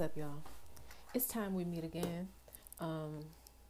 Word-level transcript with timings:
What's 0.00 0.12
up, 0.12 0.16
y'all? 0.16 0.42
It's 1.12 1.26
time 1.26 1.52
we 1.52 1.62
meet 1.66 1.84
again. 1.84 2.28
Um, 2.80 3.18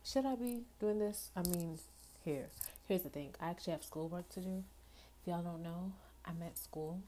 should 0.04 0.25
I 0.25 0.37
be 0.37 0.61
doing 0.79 1.00
this? 1.00 1.32
I 1.34 1.43
mean, 1.43 1.77
here, 2.25 2.46
here's 2.87 3.03
the 3.03 3.09
thing. 3.09 3.30
I 3.41 3.50
actually 3.50 3.72
have 3.72 3.82
schoolwork 3.82 4.29
to 4.35 4.40
do. 4.40 4.62
If 5.21 5.27
y'all 5.27 5.43
don't 5.43 5.61
know, 5.61 5.90
I'm 6.24 6.40
at 6.46 6.56
school. 6.56 7.01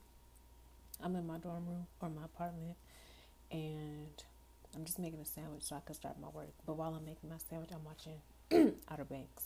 I'm 1.01 1.15
in 1.15 1.25
my 1.25 1.39
dorm 1.39 1.65
room 1.69 1.87
or 2.01 2.09
my 2.09 2.25
apartment, 2.25 2.75
and 3.53 4.11
I'm 4.75 4.85
just 4.85 4.99
making 4.99 5.21
a 5.21 5.25
sandwich 5.25 5.63
so 5.63 5.77
I 5.77 5.83
can 5.87 5.95
start 5.95 6.17
my 6.21 6.27
work. 6.35 6.51
But 6.67 6.77
while 6.77 6.93
I'm 6.93 7.05
making 7.05 7.31
my 7.31 7.39
sandwich, 7.49 7.71
I'm 7.73 7.85
watching 7.85 8.73
Outer 8.91 9.05
Banks. 9.05 9.45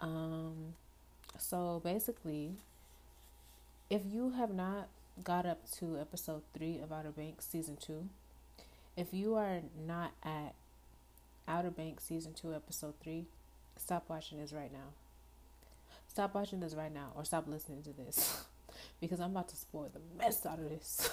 Um, 0.00 0.74
so 1.38 1.80
basically, 1.84 2.56
if 3.88 4.02
you 4.04 4.30
have 4.30 4.52
not 4.52 4.88
got 5.22 5.46
up 5.46 5.70
to 5.78 6.00
episode 6.00 6.42
three 6.52 6.80
of 6.80 6.90
Outer 6.90 7.12
Banks 7.12 7.46
season 7.46 7.76
two, 7.76 8.08
if 8.96 9.08
you 9.12 9.34
are 9.36 9.60
not 9.86 10.12
at 10.22 10.54
Outer 11.48 11.70
Banks 11.70 12.04
season 12.04 12.34
two 12.34 12.54
episode 12.54 12.94
three, 13.02 13.26
stop 13.76 14.04
watching 14.08 14.38
this 14.38 14.52
right 14.52 14.72
now. 14.72 14.92
Stop 16.08 16.34
watching 16.34 16.60
this 16.60 16.74
right 16.74 16.92
now, 16.92 17.12
or 17.16 17.24
stop 17.24 17.48
listening 17.48 17.82
to 17.84 17.92
this, 17.92 18.44
because 19.00 19.18
I'm 19.18 19.30
about 19.30 19.48
to 19.48 19.56
spoil 19.56 19.90
the 19.92 20.00
mess 20.18 20.44
out 20.44 20.58
of 20.58 20.68
this. 20.68 21.08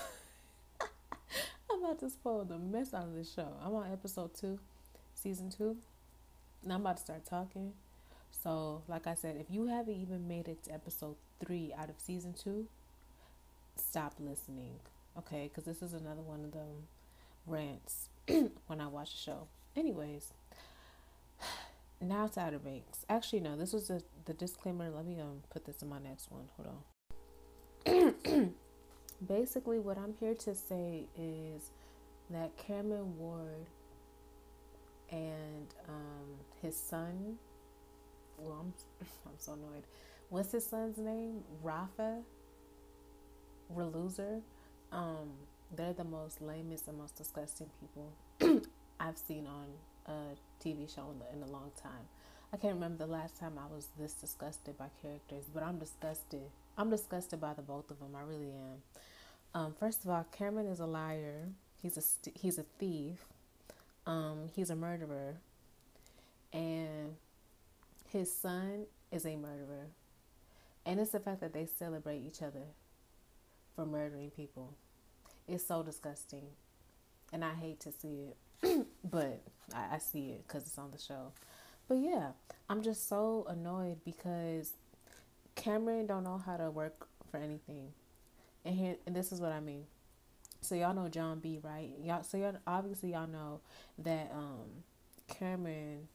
I'm 1.72 1.84
about 1.84 2.00
to 2.00 2.10
spoil 2.10 2.44
the 2.44 2.58
mess 2.58 2.94
out 2.94 3.04
of 3.04 3.16
this 3.16 3.34
show. 3.34 3.48
I'm 3.64 3.74
on 3.76 3.92
episode 3.92 4.34
two, 4.34 4.60
season 5.16 5.50
two, 5.50 5.78
and 6.64 6.74
I'm 6.74 6.82
about 6.82 6.98
to 6.98 7.04
start 7.04 7.26
talking. 7.26 7.74
So, 8.44 8.84
like 8.88 9.08
I 9.08 9.16
said, 9.16 9.38
if 9.40 9.48
you 9.50 9.68
haven't 9.68 9.96
even 9.96 10.28
made 10.28 10.48
it 10.48 10.64
to 10.66 10.74
episode 10.74 11.16
three 11.46 11.74
out 11.78 11.90
of 11.90 11.96
season 11.98 12.34
two, 12.34 12.68
stop 13.78 14.16
listening, 14.20 14.74
okay? 15.18 15.50
Because 15.50 15.64
this 15.64 15.82
is 15.82 15.94
another 15.94 16.22
one 16.22 16.44
of 16.44 16.52
them 16.52 16.88
rants 17.46 18.10
when 18.28 18.82
I 18.82 18.88
watch 18.88 19.12
the 19.12 19.18
show. 19.18 19.48
Anyways, 19.76 20.34
now 22.02 22.28
to 22.28 22.40
Outer 22.40 22.60
Banks. 22.60 23.06
Actually, 23.10 23.42
no, 23.42 23.56
this 23.56 23.74
was 23.74 23.88
the, 23.88 24.02
the 24.26 24.34
disclaimer. 24.34 24.90
Let 24.90 25.06
me 25.06 25.20
um 25.20 25.42
put 25.50 25.66
this 25.66 25.82
in 25.82 25.90
my 25.90 26.00
next 26.00 26.30
one. 26.32 26.50
Hold 26.58 26.70
on. 27.86 28.54
Basically, 29.28 29.80
what 29.80 29.98
I'm 29.98 30.14
here 30.20 30.36
to 30.36 30.56
say 30.56 31.08
is 31.18 31.72
that 32.30 32.56
Cameron 32.58 33.18
Ward 33.18 33.68
and 35.12 35.74
um, 35.88 36.40
his 36.62 36.76
son. 36.76 37.38
Well, 38.38 38.58
I'm 38.60 38.74
I'm 39.26 39.34
so 39.38 39.54
annoyed. 39.54 39.84
What's 40.30 40.52
his 40.52 40.66
son's 40.66 40.98
name? 40.98 41.44
Rafa. 41.64 42.20
Reluser. 43.70 44.42
Um, 44.92 45.30
they're 45.76 45.94
the 45.94 46.04
most 46.04 46.42
lamest 46.42 46.88
and 46.88 46.98
most 46.98 47.16
disgusting 47.16 47.70
people 47.80 48.62
I've 49.00 49.18
seen 49.18 49.48
on 49.48 49.68
a 50.14 50.66
TV 50.66 50.94
show 50.94 51.06
in, 51.12 51.38
in 51.38 51.48
a 51.48 51.52
long 51.52 51.72
time. 51.82 52.08
I 52.52 52.58
can't 52.58 52.74
remember 52.74 53.06
the 53.06 53.12
last 53.12 53.38
time 53.40 53.54
I 53.58 53.74
was 53.74 53.88
this 53.98 54.14
disgusted 54.14 54.78
by 54.78 54.88
characters, 55.02 55.46
but 55.54 55.62
I'm 55.62 55.78
disgusted. 55.78 56.42
I'm 56.78 56.90
disgusted 56.90 57.40
by 57.40 57.54
the 57.54 57.62
both 57.62 57.92
of 57.92 58.00
them. 58.00 58.16
I 58.16 58.22
really 58.22 58.52
am. 58.52 58.82
Um, 59.54 59.74
first 59.80 60.04
of 60.04 60.10
all, 60.10 60.26
Cameron 60.32 60.68
is 60.68 60.80
a 60.80 60.86
liar. 60.86 61.50
He's 61.82 61.98
a 61.98 62.02
st- 62.02 62.38
he's 62.38 62.58
a 62.58 62.66
thief. 62.80 63.26
Um, 64.08 64.50
he's 64.56 64.72
a 64.72 64.76
murderer, 64.76 65.36
and 66.52 67.16
his 68.08 68.34
son 68.36 68.86
is 69.12 69.26
a 69.26 69.36
murderer. 69.36 69.88
And 70.86 71.00
it's 71.00 71.12
the 71.12 71.20
fact 71.20 71.42
that 71.42 71.54
they 71.54 71.68
celebrate 71.68 72.24
each 72.26 72.42
other 72.42 72.64
for 73.76 73.86
murdering 73.86 74.32
people. 74.32 74.74
It's 75.50 75.66
so 75.66 75.84
disgusting. 75.84 76.46
And 77.34 77.44
I 77.44 77.54
hate 77.54 77.80
to 77.82 77.92
see 77.92 78.32
it, 78.64 78.88
but 79.04 79.42
I, 79.74 79.96
I 79.96 79.98
see 80.00 80.30
it 80.32 80.48
because 80.48 80.64
it's 80.66 80.78
on 80.78 80.92
the 80.92 80.98
show. 80.98 81.32
But 81.88 81.96
yeah, 81.96 82.32
I'm 82.70 82.82
just 82.82 83.10
so 83.10 83.46
annoyed 83.50 83.98
because 84.06 84.74
Cameron 85.56 86.08
don't 86.08 86.24
know 86.24 86.42
how 86.44 86.58
to 86.58 86.70
work 86.70 87.08
for 87.30 87.38
anything. 87.38 87.94
And 88.64 88.76
here 88.76 88.96
and 89.06 89.16
this 89.16 89.32
is 89.32 89.42
what 89.42 89.52
I 89.52 89.60
mean. 89.60 89.86
So 90.62 90.76
y'all 90.76 90.94
know 90.94 91.08
John 91.08 91.40
B, 91.40 91.60
right? 91.64 91.90
Y'all 92.04 92.24
so 92.24 92.38
y'all 92.38 92.58
obviously 92.68 93.14
y'all 93.14 93.28
know 93.28 93.62
that 93.98 94.32
um 94.34 94.84
Cameron 95.28 96.08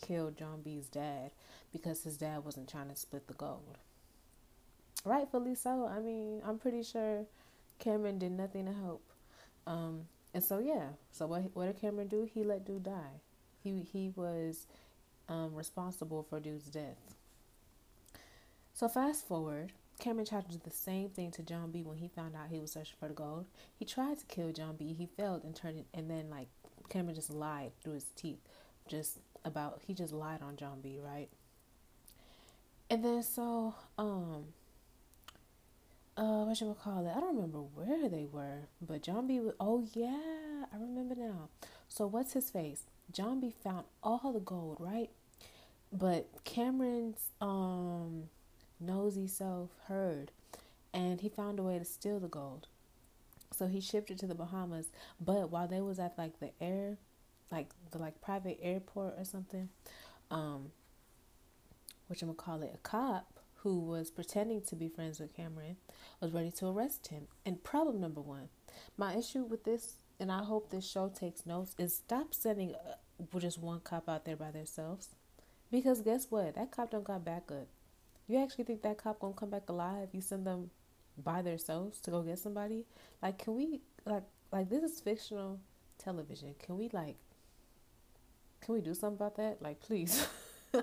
killed 0.00 0.36
John 0.38 0.62
B's 0.62 0.86
dad 0.86 1.30
because 1.72 2.04
his 2.04 2.16
dad 2.16 2.44
wasn't 2.44 2.68
trying 2.68 2.88
to 2.88 2.96
split 2.96 3.26
the 3.26 3.34
gold. 3.34 3.78
Rightfully 5.04 5.54
so. 5.54 5.86
I 5.86 6.00
mean, 6.00 6.40
I'm 6.46 6.58
pretty 6.58 6.82
sure 6.82 7.26
Cameron 7.78 8.18
did 8.18 8.32
nothing 8.32 8.66
to 8.66 8.72
help. 8.72 9.02
Um, 9.66 10.06
and 10.32 10.42
so 10.42 10.58
yeah, 10.58 10.88
so 11.12 11.26
what 11.26 11.42
what 11.54 11.66
did 11.66 11.80
Cameron 11.80 12.08
do? 12.08 12.28
He 12.32 12.42
let 12.44 12.64
dude 12.64 12.84
die. 12.84 13.20
He 13.62 13.86
he 13.92 14.12
was 14.14 14.66
um, 15.28 15.54
responsible 15.54 16.26
for 16.28 16.40
dude's 16.40 16.66
death. 16.66 17.14
So 18.74 18.88
fast 18.88 19.26
forward, 19.26 19.72
Cameron 20.00 20.26
tried 20.26 20.46
to 20.46 20.52
do 20.52 20.60
the 20.62 20.70
same 20.70 21.08
thing 21.08 21.30
to 21.32 21.42
John 21.42 21.70
B 21.70 21.82
when 21.82 21.98
he 21.98 22.08
found 22.08 22.34
out 22.34 22.48
he 22.50 22.58
was 22.58 22.72
searching 22.72 22.96
for 22.98 23.08
the 23.08 23.14
gold. 23.14 23.46
He 23.78 23.84
tried 23.84 24.18
to 24.18 24.26
kill 24.26 24.52
John 24.52 24.76
B. 24.76 24.92
He 24.92 25.06
failed 25.06 25.44
and 25.44 25.54
turned 25.54 25.78
it, 25.78 25.86
and 25.94 26.10
then 26.10 26.28
like 26.30 26.48
Cameron 26.88 27.14
just 27.14 27.30
lied 27.30 27.72
through 27.82 27.94
his 27.94 28.06
teeth, 28.16 28.40
just 28.88 29.18
about 29.44 29.80
he 29.86 29.94
just 29.94 30.12
lied 30.12 30.42
on 30.42 30.56
John 30.56 30.80
B. 30.82 30.98
Right. 31.02 31.28
And 32.90 33.04
then 33.04 33.22
so 33.22 33.74
um 33.96 34.46
uh 36.16 36.44
what 36.44 36.56
should 36.56 36.68
we 36.68 36.74
call 36.74 37.06
it? 37.06 37.10
I 37.10 37.20
don't 37.20 37.34
remember 37.34 37.58
where 37.58 38.08
they 38.08 38.26
were, 38.30 38.68
but 38.80 39.02
John 39.02 39.26
B. 39.26 39.40
Oh 39.58 39.84
yeah, 39.94 40.66
I 40.72 40.76
remember 40.76 41.14
now. 41.14 41.48
So 41.88 42.06
what's 42.06 42.32
his 42.34 42.50
face? 42.50 42.82
John 43.12 43.40
B. 43.40 43.52
found 43.62 43.84
all 44.02 44.32
the 44.32 44.40
gold, 44.40 44.76
right? 44.80 45.10
But 45.92 46.28
Cameron's 46.44 47.30
um 47.40 48.24
nosy 48.80 49.26
self 49.26 49.70
heard, 49.88 50.30
and 50.92 51.20
he 51.20 51.28
found 51.28 51.58
a 51.58 51.62
way 51.62 51.78
to 51.78 51.84
steal 51.84 52.20
the 52.20 52.28
gold. 52.28 52.68
So 53.52 53.66
he 53.66 53.80
shipped 53.80 54.10
it 54.10 54.18
to 54.18 54.26
the 54.26 54.34
Bahamas. 54.34 54.88
But 55.20 55.50
while 55.50 55.68
they 55.68 55.80
was 55.80 55.98
at 55.98 56.18
like 56.18 56.40
the 56.40 56.50
air, 56.60 56.96
like 57.50 57.68
the 57.90 57.98
like 57.98 58.20
private 58.20 58.58
airport 58.62 59.14
or 59.18 59.24
something, 59.24 59.68
um, 60.30 60.72
which 62.08 62.22
I'm 62.22 62.28
gonna 62.28 62.36
call 62.36 62.62
it 62.62 62.72
a 62.74 62.78
cop 62.78 63.33
who 63.64 63.80
was 63.80 64.10
pretending 64.10 64.60
to 64.60 64.76
be 64.76 64.88
friends 64.88 65.18
with 65.18 65.34
Cameron, 65.34 65.76
was 66.20 66.32
ready 66.32 66.50
to 66.52 66.66
arrest 66.66 67.08
him. 67.08 67.26
And 67.44 67.64
problem 67.64 68.00
number 68.00 68.20
one, 68.20 68.50
my 68.96 69.16
issue 69.16 69.42
with 69.42 69.64
this, 69.64 69.94
and 70.20 70.30
I 70.30 70.44
hope 70.44 70.70
this 70.70 70.88
show 70.88 71.08
takes 71.08 71.46
notes, 71.46 71.74
is 71.78 71.96
stop 71.96 72.34
sending 72.34 72.74
uh, 72.74 73.38
just 73.40 73.58
one 73.58 73.80
cop 73.80 74.08
out 74.08 74.26
there 74.26 74.36
by 74.36 74.50
themselves. 74.50 75.08
Because 75.72 76.02
guess 76.02 76.26
what? 76.30 76.54
That 76.54 76.70
cop 76.70 76.90
don't 76.90 77.04
got 77.04 77.24
backup. 77.24 77.66
You 78.28 78.38
actually 78.38 78.64
think 78.64 78.82
that 78.82 78.98
cop 78.98 79.18
gonna 79.18 79.34
come 79.34 79.50
back 79.50 79.68
alive? 79.68 80.08
You 80.12 80.20
send 80.20 80.46
them 80.46 80.70
by 81.16 81.42
themselves 81.42 82.00
to 82.02 82.10
go 82.10 82.22
get 82.22 82.38
somebody? 82.38 82.84
Like, 83.22 83.38
can 83.38 83.56
we 83.56 83.80
like 84.04 84.22
like 84.52 84.68
this 84.68 84.82
is 84.82 85.00
fictional 85.00 85.58
television? 85.98 86.54
Can 86.58 86.78
we 86.78 86.90
like 86.92 87.16
can 88.60 88.74
we 88.74 88.80
do 88.80 88.94
something 88.94 89.16
about 89.16 89.36
that? 89.36 89.60
Like, 89.60 89.80
please. 89.80 90.26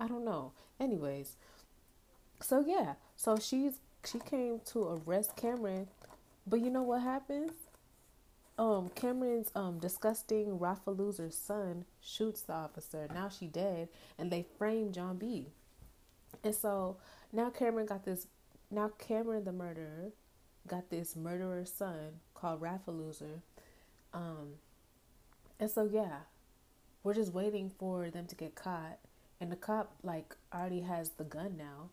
I 0.00 0.06
don't 0.08 0.24
know. 0.24 0.52
Anyways, 0.78 1.36
so 2.40 2.64
yeah, 2.66 2.94
so 3.16 3.38
she's 3.38 3.78
she 4.06 4.18
came 4.18 4.60
to 4.66 5.00
arrest 5.06 5.36
Cameron, 5.36 5.88
but 6.46 6.60
you 6.60 6.70
know 6.70 6.82
what 6.82 7.02
happens? 7.02 7.52
Um, 8.56 8.90
Cameron's 8.94 9.50
um 9.54 9.78
disgusting 9.78 10.58
Rafa 10.58 10.90
loser's 10.90 11.36
son 11.36 11.84
shoots 12.00 12.42
the 12.42 12.52
officer. 12.52 13.08
Now 13.12 13.28
she 13.28 13.46
dead, 13.46 13.88
and 14.18 14.30
they 14.30 14.44
frame 14.58 14.92
John 14.92 15.16
B. 15.16 15.48
And 16.42 16.54
so 16.54 16.98
now 17.32 17.50
Cameron 17.50 17.86
got 17.86 18.04
this. 18.04 18.26
Now 18.70 18.90
Cameron 18.98 19.44
the 19.44 19.52
murderer 19.52 20.12
got 20.66 20.90
this 20.90 21.16
murderer's 21.16 21.72
son 21.72 22.20
called 22.34 22.60
Rafa 22.60 22.90
loser. 22.90 23.42
Um, 24.12 24.54
and 25.58 25.70
so 25.70 25.88
yeah, 25.90 26.20
we're 27.02 27.14
just 27.14 27.32
waiting 27.32 27.70
for 27.70 28.10
them 28.10 28.26
to 28.26 28.34
get 28.34 28.54
caught, 28.54 28.98
and 29.40 29.50
the 29.50 29.56
cop 29.56 29.94
like 30.02 30.36
already 30.52 30.80
has 30.80 31.10
the 31.10 31.24
gun 31.24 31.56
now 31.56 31.90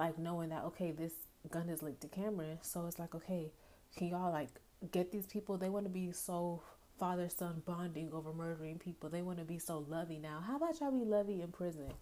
like 0.00 0.18
knowing 0.18 0.48
that 0.48 0.64
okay, 0.64 0.90
this 0.90 1.12
gun 1.50 1.68
is 1.68 1.82
linked 1.82 2.00
to 2.00 2.08
Cameron, 2.08 2.58
so 2.62 2.86
it's 2.86 2.98
like 2.98 3.14
okay, 3.14 3.52
can 3.96 4.08
y'all 4.08 4.32
like 4.32 4.48
get 4.90 5.12
these 5.12 5.26
people? 5.26 5.58
They 5.58 5.68
want 5.68 5.84
to 5.84 5.90
be 5.90 6.10
so 6.10 6.62
father 6.98 7.28
son 7.28 7.62
bonding 7.66 8.10
over 8.12 8.32
murdering 8.32 8.78
people. 8.78 9.10
They 9.10 9.20
want 9.20 9.38
to 9.38 9.44
be 9.44 9.58
so 9.58 9.84
lovey 9.88 10.18
now. 10.18 10.42
How 10.44 10.56
about 10.56 10.80
y'all 10.80 10.90
be 10.90 11.04
lovey 11.04 11.42
in 11.42 11.52
prison? 11.52 11.92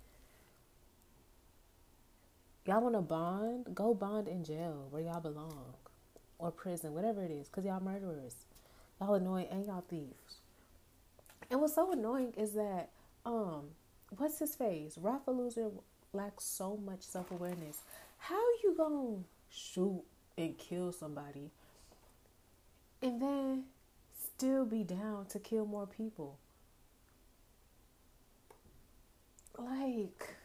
Y'all 2.66 2.82
want 2.82 2.94
to 2.94 3.00
bond? 3.00 3.74
Go 3.74 3.94
bond 3.94 4.28
in 4.28 4.44
jail 4.44 4.86
where 4.90 5.02
y'all 5.02 5.20
belong, 5.20 5.74
or 6.38 6.52
prison, 6.52 6.94
whatever 6.94 7.24
it 7.24 7.32
is, 7.32 7.48
cause 7.48 7.64
y'all 7.64 7.80
murderers. 7.80 8.36
Y'all 9.00 9.14
annoying 9.14 9.48
and 9.50 9.66
y'all 9.66 9.84
thieves. 9.88 10.38
And 11.50 11.60
what's 11.60 11.74
so 11.74 11.90
annoying 11.90 12.32
is 12.36 12.52
that 12.52 12.90
um, 13.26 13.70
what's 14.16 14.38
his 14.38 14.54
face? 14.54 14.96
Rafa 14.98 15.32
loser 15.32 15.70
lacks 16.12 16.44
so 16.44 16.76
much 16.76 17.02
self 17.02 17.30
awareness. 17.30 17.78
How 18.18 18.40
you 18.62 18.74
gonna 18.76 19.18
shoot 19.50 20.02
and 20.36 20.56
kill 20.58 20.92
somebody 20.92 21.50
and 23.02 23.20
then 23.20 23.64
still 24.36 24.64
be 24.64 24.82
down 24.84 25.26
to 25.26 25.38
kill 25.38 25.66
more 25.66 25.86
people. 25.86 26.38
Like, 29.56 30.36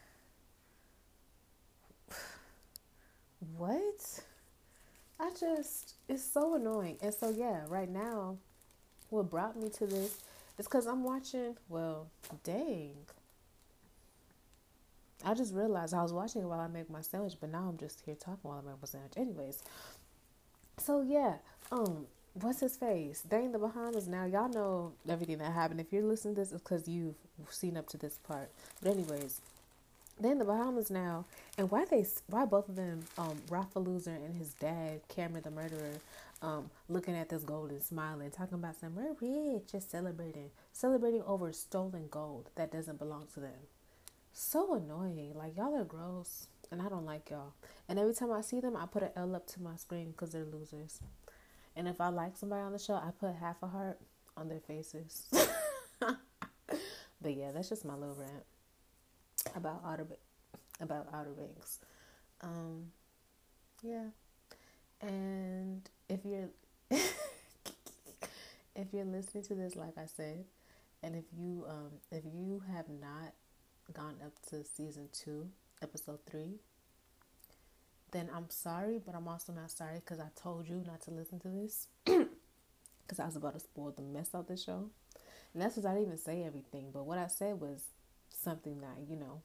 what? 3.57 4.24
I 5.19 5.30
just, 5.39 5.94
it's 6.10 6.24
so 6.24 6.56
annoying. 6.56 6.98
And 7.01 7.13
so, 7.13 7.30
yeah, 7.30 7.62
right 7.68 7.89
now, 7.89 8.38
what 9.10 9.30
brought 9.30 9.56
me 9.56 9.69
to 9.69 9.86
this 9.86 10.18
is 10.57 10.65
because 10.65 10.88
I'm 10.88 11.04
watching, 11.04 11.56
well, 11.69 12.07
dang. 12.44 12.95
I 15.25 15.34
just 15.34 15.54
realized 15.54 15.94
I 15.94 16.04
was 16.04 16.14
watching 16.14 16.42
it 16.42 16.46
while 16.46 16.60
I 16.60 16.68
make 16.68 16.90
my 16.90 17.02
sandwich, 17.02 17.36
but 17.40 17.52
now 17.52 17.68
I'm 17.70 17.78
just 17.78 18.02
here 18.06 18.16
talking 18.16 18.40
while 18.42 18.62
I 18.64 18.70
make 18.70 18.81
my 18.81 18.88
sandwich. 18.88 19.14
Anyways, 19.16 19.64
so 20.78 21.02
yeah, 21.02 21.36
um, 21.72 22.08
what's 22.34 22.60
his 22.60 22.75
face? 22.75 23.24
In 23.31 23.52
the 23.52 23.60
Bahamas 23.60 24.08
now. 24.08 24.25
Y'all 24.25 24.50
know 24.50 24.94
everything 25.08 25.38
that 25.38 25.54
happened. 25.54 25.80
If 25.80 25.92
you're 25.94 26.04
listening 26.04 26.36
to 26.36 26.42
this, 26.42 26.52
it's 26.52 26.62
because 26.62 26.88
you've 26.88 27.16
seen 27.50 27.78
up 27.78 27.88
to 27.90 27.98
this 27.98 28.20
part. 28.28 28.50
But 28.81 28.92
anyways, 28.92 29.42
in 30.22 30.38
the 30.38 30.46
Bahamas 30.46 30.92
now, 30.92 31.25
and 31.58 31.72
why 31.72 31.86
they 31.86 32.06
why 32.28 32.46
both 32.46 32.70
of 32.70 32.75
them, 32.75 33.06
um, 33.18 33.38
Rafa 33.50 33.80
Loser 33.80 34.12
and 34.12 34.36
his 34.36 34.54
dad, 34.54 35.02
Cameron 35.08 35.44
the 35.44 35.52
murderer, 35.52 36.00
um, 36.42 36.70
looking 36.90 37.16
at 37.16 37.30
this 37.30 37.44
gold 37.44 37.72
and 37.72 37.81
smiling, 37.81 38.30
talking 38.30 38.56
about 38.56 38.80
some 38.80 38.96
we're 38.96 39.14
rich, 39.22 39.72
just 39.72 39.90
celebrating, 39.90 40.50
celebrating 40.74 41.24
over 41.24 41.52
stolen 41.54 42.08
gold 42.12 42.50
that 42.56 42.72
doesn't 42.72 43.00
belong 43.00 43.28
to 43.34 43.40
them. 43.40 43.52
So 44.33 44.75
annoying. 44.75 45.33
Like 45.35 45.56
y'all 45.56 45.75
are 45.75 45.83
gross, 45.83 46.47
and 46.71 46.81
I 46.81 46.89
don't 46.89 47.06
like 47.06 47.30
y'all. 47.30 47.53
And 47.88 48.00
every 48.00 48.15
time 48.15 48.31
I 48.31 48.41
see 48.41 48.59
them, 48.59 48.75
I 48.75 48.88
put 48.88 49.03
an 49.03 49.12
L 49.15 49.35
up 49.35 49.47
to 49.47 49.62
my 49.62 49.75
screen 49.75 50.12
because 50.12 50.31
they're 50.31 50.45
losers. 50.45 51.00
And 51.75 51.88
if 51.88 52.01
I 52.01 52.09
like 52.09 52.35
somebody 52.35 52.63
on 52.63 52.71
the 52.71 52.80
show, 52.80 52.95
I 52.95 53.12
put 53.19 53.35
half 53.35 53.62
a 53.62 53.68
heart 53.68 54.00
on 54.35 54.50
their 54.50 54.59
faces. 54.59 55.27
but 56.00 56.18
yeah, 57.25 57.51
that's 57.51 57.69
just 57.69 57.85
my 57.85 57.94
little 57.94 58.15
rant 58.15 58.44
about 59.56 59.81
Outer 59.85 60.07
about 60.81 61.07
Outer 61.13 61.31
Banks. 61.31 61.79
Um, 62.41 62.91
yeah, 63.83 64.06
and 65.01 65.88
if 66.09 66.21
you're 66.25 66.50
if 68.75 68.88
you're 68.91 69.06
listening 69.06 69.44
to 69.45 69.53
this, 69.56 69.75
like 69.75 69.97
I 69.97 70.06
said, 70.06 70.45
and 71.03 71.15
if 71.15 71.25
you 71.38 71.65
um 71.69 71.91
if 72.12 72.24
you 72.25 72.63
have 72.74 72.89
not 72.89 73.33
gone 73.91 74.15
up 74.25 74.33
to 74.50 74.63
season 74.63 75.09
two, 75.12 75.50
episode 75.81 76.19
three, 76.30 76.59
then 78.12 78.30
I'm 78.33 78.50
sorry, 78.50 79.01
but 79.03 79.15
I'm 79.15 79.27
also 79.27 79.51
not 79.51 79.71
sorry 79.71 79.95
because 79.95 80.19
I 80.19 80.27
told 80.35 80.69
you 80.69 80.83
not 80.85 81.01
to 81.01 81.12
listen 81.12 81.39
to 81.41 81.50
this 81.50 81.88
because 82.06 83.19
I 83.19 83.25
was 83.25 83.35
about 83.35 83.53
to 83.53 83.59
spoil 83.59 83.91
the 83.91 84.03
mess 84.03 84.30
out 84.33 84.47
the 84.47 84.56
show. 84.56 84.89
And 85.53 85.62
that's 85.62 85.75
because 85.75 85.85
I 85.85 85.94
didn't 85.94 86.07
even 86.07 86.18
say 86.18 86.44
everything, 86.44 86.91
but 86.94 87.06
what 87.06 87.18
I 87.18 87.27
said 87.27 87.59
was 87.59 87.83
something 88.30 88.81
that, 88.81 88.97
you 89.07 89.15
know, 89.15 89.41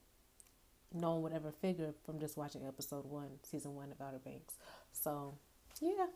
no 0.93 1.13
one 1.15 1.23
would 1.23 1.33
ever 1.33 1.53
figure 1.53 1.93
from 2.05 2.19
just 2.19 2.37
watching 2.37 2.67
episode 2.67 3.05
one, 3.05 3.31
season 3.43 3.75
one 3.75 3.91
of 3.91 4.01
Outer 4.01 4.19
Banks. 4.19 4.55
So, 4.93 5.35
yeah. 5.81 6.07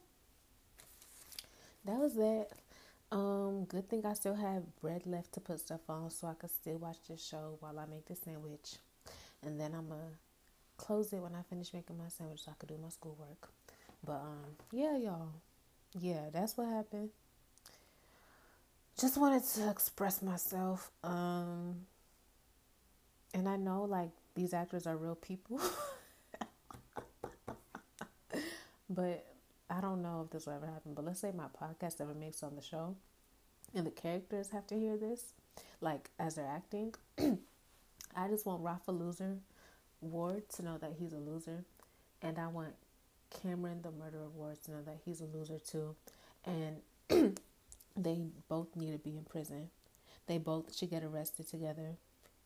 That 1.84 1.98
was 1.98 2.14
that. 2.14 2.48
Um, 3.12 3.67
good 3.67 3.91
thing 3.91 4.06
I 4.06 4.14
still 4.14 4.35
have 4.35 4.62
bread 4.81 5.06
left 5.06 5.32
to 5.35 5.41
put 5.41 5.61
stuff 5.61 5.82
on 5.87 6.11
so 6.11 6.29
I 6.29 6.32
could 6.32 6.50
still 6.50 6.79
watch 6.79 6.97
this 7.06 7.23
show 7.23 7.59
while 7.61 7.79
I 7.79 7.85
make 7.85 8.06
the 8.06 8.17
sandwich. 8.17 8.76
And 9.43 9.61
then 9.61 9.75
I'm 9.75 9.87
gonna 9.88 10.17
close 10.79 11.12
it 11.12 11.20
when 11.20 11.35
I 11.35 11.43
finish 11.43 11.75
making 11.75 11.99
my 11.99 12.09
sandwich 12.09 12.41
so 12.41 12.53
I 12.53 12.55
could 12.59 12.70
do 12.70 12.79
my 12.82 12.88
schoolwork. 12.88 13.50
But 14.03 14.14
um, 14.14 14.56
yeah, 14.73 14.97
y'all. 14.97 15.29
Yeah, 15.93 16.31
that's 16.32 16.56
what 16.56 16.69
happened. 16.69 17.11
Just 18.99 19.19
wanted 19.19 19.44
to 19.44 19.69
express 19.69 20.23
myself. 20.23 20.91
Um, 21.05 21.82
and 23.35 23.47
I 23.47 23.56
know 23.56 23.82
like 23.82 24.11
these 24.35 24.55
actors 24.55 24.87
are 24.87 24.97
real 24.97 25.17
people. 25.17 25.61
but 28.88 29.31
I 29.72 29.80
don't 29.80 30.02
know 30.02 30.22
if 30.24 30.30
this 30.30 30.46
will 30.46 30.52
ever 30.52 30.66
happen. 30.66 30.92
But 30.94 31.06
let's 31.06 31.20
say 31.20 31.32
my 31.34 31.46
podcast 31.46 32.00
ever 32.00 32.14
makes 32.14 32.42
on 32.42 32.56
the 32.56 32.62
show 32.62 32.94
and 33.74 33.86
the 33.86 33.90
characters 33.90 34.50
have 34.50 34.66
to 34.66 34.78
hear 34.78 34.98
this, 34.98 35.32
like 35.80 36.10
as 36.19 36.34
they're 36.34 36.46
acting. 36.46 36.94
I 38.14 38.28
just 38.28 38.44
want 38.44 38.62
Rafa 38.62 38.92
Loser 38.92 39.38
Ward 40.02 40.48
to 40.50 40.62
know 40.62 40.76
that 40.76 40.92
he's 40.98 41.14
a 41.14 41.19
loser. 41.19 41.64
And 42.20 42.38
I 42.38 42.48
want 42.48 42.74
Cameron 43.30 43.80
the 43.82 43.90
murderer 43.90 44.28
Ward 44.34 44.62
to 44.64 44.72
know 44.72 44.82
that 44.82 44.98
he's 45.04 45.22
a 45.22 45.24
loser 45.24 45.58
too. 45.58 45.96
And 46.44 46.82
they 47.96 48.20
both 48.48 48.76
need 48.76 48.92
to 48.92 48.98
be 48.98 49.16
in 49.16 49.25
prison. 49.25 49.70
They 50.26 50.36
both 50.36 50.76
should 50.76 50.90
get 50.90 51.02
arrested 51.02 51.48
together. 51.48 51.96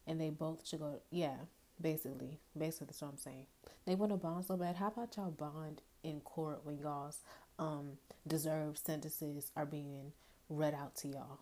And 0.06 0.20
they 0.20 0.31
both 0.31 0.64
should 0.64 0.79
go, 0.79 1.00
yeah, 1.11 1.34
Basically, 1.81 2.38
basically 2.56 2.87
that's 2.87 3.02
what 3.02 3.08
I'm 3.08 3.19
saying. 3.19 3.46
They 3.84 3.94
want 3.94 4.12
to 4.12 4.17
bond 4.17 4.46
so 4.46 4.56
bad. 4.56 4.76
How 4.76 4.88
about 4.88 5.17
y'all 5.17 5.31
bond 5.31 5.82
in 6.06 6.20
court 6.20 6.61
when 6.64 6.79
y'all's 6.79 7.20
um 7.58 7.93
deserved 8.26 8.79
sentences 8.79 9.50
are 9.56 9.67
being 9.67 10.12
read 10.49 10.75
out 10.75 10.94
to 10.97 11.08
y'all? 11.08 11.41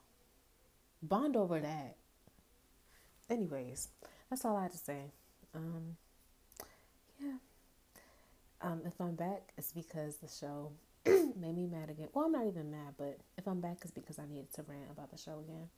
Bond 1.02 1.36
over 1.36 1.60
that. 1.60 1.96
Anyways, 3.28 3.88
that's 4.30 4.44
all 4.44 4.56
I 4.56 4.62
have 4.62 4.72
to 4.72 4.78
say. 4.78 5.12
Um, 5.54 5.96
yeah. 7.20 7.36
Um, 8.62 8.82
if 8.86 8.98
I'm 9.00 9.14
back, 9.14 9.52
it's 9.58 9.72
because 9.72 10.16
the 10.16 10.28
show 10.28 10.72
made 11.06 11.54
me 11.54 11.66
mad 11.66 11.90
again. 11.90 12.08
Well, 12.12 12.26
I'm 12.26 12.32
not 12.32 12.46
even 12.46 12.70
mad, 12.70 12.94
but 12.96 13.18
if 13.36 13.46
I'm 13.46 13.60
back, 13.60 13.78
it's 13.82 13.90
because 13.90 14.18
I 14.18 14.26
needed 14.26 14.52
to 14.54 14.62
rant 14.62 14.90
about 14.90 15.10
the 15.10 15.18
show 15.18 15.38
again. 15.40 15.68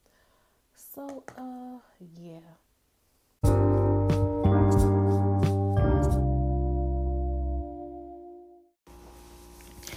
So, 0.93 1.23
uh, 1.37 1.79
yeah. 2.19 2.26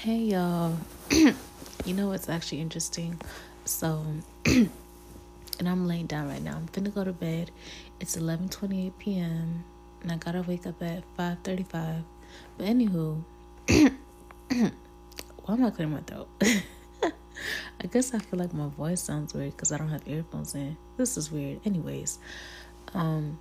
Hey 0.03 0.17
y'all. 0.33 0.79
you 1.11 1.93
know 1.93 2.09
what's 2.09 2.31
actually 2.31 2.63
interesting? 2.63 3.21
So 3.67 4.03
and 4.47 4.71
I'm 5.61 5.87
laying 5.87 6.07
down 6.07 6.27
right 6.27 6.41
now. 6.41 6.57
I'm 6.57 6.69
finna 6.69 6.95
go 6.95 7.05
to 7.05 7.13
bed. 7.13 7.51
It's 8.01 8.17
11:28 8.17 8.93
p.m. 8.99 9.63
and 10.01 10.11
I 10.11 10.17
gotta 10.17 10.41
wake 10.41 10.67
up 10.67 10.83
at 10.83 11.03
5:35. 11.19 12.03
But 12.57 12.67
anywho, 12.67 13.23
why 13.69 15.55
am 15.55 15.65
I 15.67 15.69
clearing 15.69 15.93
my 15.93 16.01
throat? 16.01 16.29
I 16.43 17.87
guess 17.93 18.15
I 18.15 18.21
feel 18.21 18.41
like 18.41 18.55
my 18.55 18.69
voice 18.69 19.03
sounds 19.03 19.35
weird 19.35 19.55
because 19.55 19.71
I 19.71 19.77
don't 19.77 19.91
have 19.91 20.09
earphones 20.09 20.55
in. 20.55 20.79
This 20.97 21.19
is 21.19 21.31
weird. 21.31 21.61
Anyways, 21.67 22.19
um, 22.95 23.39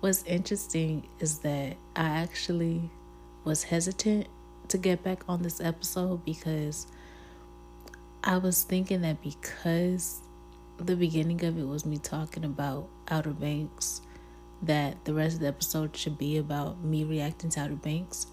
what's 0.00 0.24
interesting 0.24 1.06
is 1.20 1.38
that 1.46 1.76
I 1.94 2.06
actually 2.08 2.90
was 3.44 3.62
hesitant 3.62 4.26
to 4.68 4.78
get 4.78 5.02
back 5.02 5.24
on 5.28 5.42
this 5.42 5.60
episode 5.60 6.24
because 6.24 6.86
I 8.22 8.38
was 8.38 8.62
thinking 8.62 9.02
that 9.02 9.22
because 9.22 10.20
the 10.78 10.96
beginning 10.96 11.44
of 11.44 11.58
it 11.58 11.66
was 11.66 11.84
me 11.84 11.98
talking 11.98 12.44
about 12.44 12.88
Outer 13.08 13.30
Banks, 13.32 14.00
that 14.62 15.04
the 15.04 15.14
rest 15.14 15.34
of 15.36 15.40
the 15.40 15.48
episode 15.48 15.96
should 15.96 16.18
be 16.18 16.38
about 16.38 16.82
me 16.82 17.04
reacting 17.04 17.50
to 17.50 17.60
Outer 17.60 17.74
Banks. 17.74 18.26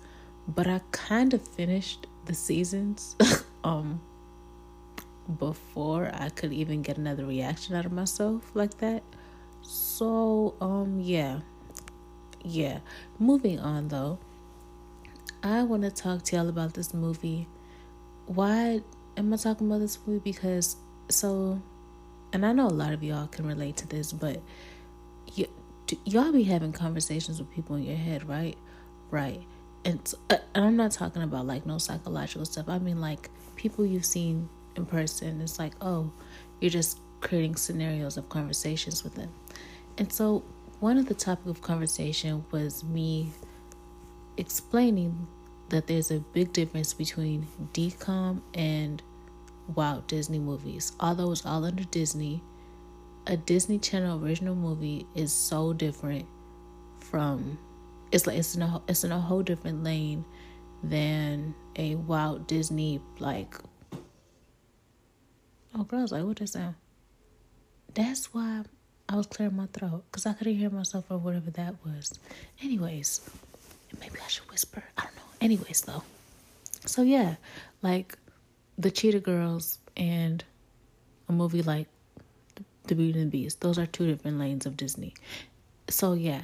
But 0.48 0.68
I 0.68 0.82
kind 0.92 1.34
of 1.34 1.46
finished 1.46 2.08
the 2.26 2.34
seasons 2.34 3.16
um 3.64 4.02
before 5.40 6.12
I 6.14 6.30
could 6.30 6.52
even 6.52 6.82
get 6.82 6.98
another 6.98 7.26
reaction 7.26 7.76
out 7.76 7.86
of 7.86 7.92
myself 7.92 8.52
like 8.54 8.78
that. 8.80 9.04
So 9.62 10.56
um 10.62 11.00
yeah. 11.02 11.42
Yeah. 12.44 12.80
Moving 13.20 13.60
on 13.60 13.90
though. 13.90 14.20
I 15.44 15.64
want 15.64 15.84
to 15.84 15.92
talk 15.92 16.24
to 16.24 16.36
y'all 16.36 16.50
about 16.50 16.74
this 16.76 16.94
movie. 16.94 17.48
Why 18.28 18.82
am 19.18 19.34
I 19.34 19.38
talking 19.38 19.68
about 19.68 19.80
this 19.80 19.98
movie? 20.06 20.22
Because 20.24 20.76
so, 21.10 21.62
and 22.32 22.46
I 22.46 22.54
know 22.54 22.68
a 22.68 22.70
lot 22.70 22.94
of 22.94 23.04
y'all 23.04 23.28
can 23.28 23.48
relate 23.48 23.78
to 23.78 23.88
this, 23.88 24.14
but 24.14 24.40
y'all 26.06 26.32
be 26.32 26.44
having 26.44 26.72
conversations 26.72 27.40
with 27.40 27.52
people 27.52 27.76
in 27.76 27.84
your 27.84 27.98
head, 27.98 28.28
right? 28.30 28.56
Right. 29.10 29.42
And, 29.84 30.14
uh, 30.30 30.38
and 30.54 30.64
I'm 30.64 30.78
not 30.78 30.92
talking 30.92 31.24
about 31.24 31.48
like 31.48 31.66
no 31.66 31.80
psychological 31.80 32.46
stuff. 32.46 32.70
I 32.70 32.78
mean 32.78 33.02
like 33.02 33.30
people 33.56 33.84
you've 33.84 34.06
seen 34.06 34.48
in 34.76 34.86
person. 34.86 35.42
It's 35.42 35.58
like, 35.58 35.74
oh, 35.82 36.12
you're 36.60 36.70
just 36.70 37.00
creating 37.20 37.56
scenarios 37.56 38.18
of 38.18 38.30
conversations 38.30 39.04
with 39.04 39.16
them. 39.16 39.30
And 39.98 40.14
so 40.14 40.44
one 40.80 40.98
of 40.98 41.08
the 41.08 41.14
topic 41.14 41.48
of 41.48 41.62
conversation 41.62 42.46
was 42.52 42.84
me 42.84 43.32
explaining 44.42 45.28
that 45.70 45.88
there's 45.88 46.12
a 46.12 46.20
big 46.34 46.52
difference 46.52 46.94
between 46.94 47.48
DCOM 47.74 48.42
and 48.56 49.02
Walt 49.76 50.08
Disney 50.08 50.40
movies. 50.40 50.92
Although 51.00 51.32
it's 51.32 51.46
all 51.46 51.64
under 51.64 51.84
Disney, 51.86 52.44
a 53.28 53.38
Disney 53.38 53.78
Channel 53.78 54.22
original 54.24 54.56
movie 54.56 55.06
is 55.16 55.32
so 55.32 55.72
different 55.72 56.26
from 57.00 57.58
it's 58.12 58.28
like 58.28 58.38
it's 58.38 58.56
in 58.56 58.64
a 58.64 58.82
it's 58.88 59.04
in 59.04 59.12
a 59.12 59.20
whole 59.20 59.44
different 59.44 59.84
lane 59.84 60.26
than 60.84 61.54
a 61.78 61.96
Walt 61.96 62.48
Disney 62.48 63.00
like 63.20 63.56
Oh, 65.74 65.84
girls, 65.84 66.12
like, 66.12 66.24
what 66.26 66.42
is 66.42 66.52
that? 66.52 66.60
Sound? 66.60 66.76
That's 67.94 68.34
why 68.34 68.64
I 69.08 69.16
was 69.16 69.28
clearing 69.28 69.56
my 69.56 69.68
throat 69.68 70.04
because 70.12 70.26
I 70.26 70.34
couldn't 70.34 70.56
hear 70.56 70.70
myself 70.70 71.06
or 71.10 71.18
whatever 71.18 71.50
that 71.52 71.76
was. 71.86 72.20
Anyways, 72.62 73.22
maybe 74.00 74.16
I 74.24 74.28
should 74.28 74.50
whisper. 74.50 74.84
I 74.98 75.04
don't 75.04 75.16
know. 75.16 75.22
Anyways, 75.42 75.82
though. 75.82 76.04
So, 76.86 77.02
yeah, 77.02 77.36
like 77.82 78.18
the 78.78 78.92
Cheetah 78.92 79.20
Girls 79.20 79.80
and 79.96 80.44
a 81.30 81.32
movie 81.32 81.62
like 81.62 81.88
The 82.88 82.96
Beauty 82.96 83.20
and 83.20 83.32
the 83.32 83.38
Beast, 83.38 83.62
those 83.62 83.78
are 83.78 83.86
two 83.86 84.08
different 84.08 84.40
lanes 84.40 84.66
of 84.66 84.78
Disney. 84.78 85.14
So, 85.90 86.14
yeah. 86.14 86.42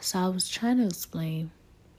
So, 0.00 0.18
I 0.18 0.28
was 0.28 0.48
trying 0.48 0.78
to 0.78 0.86
explain 0.86 1.50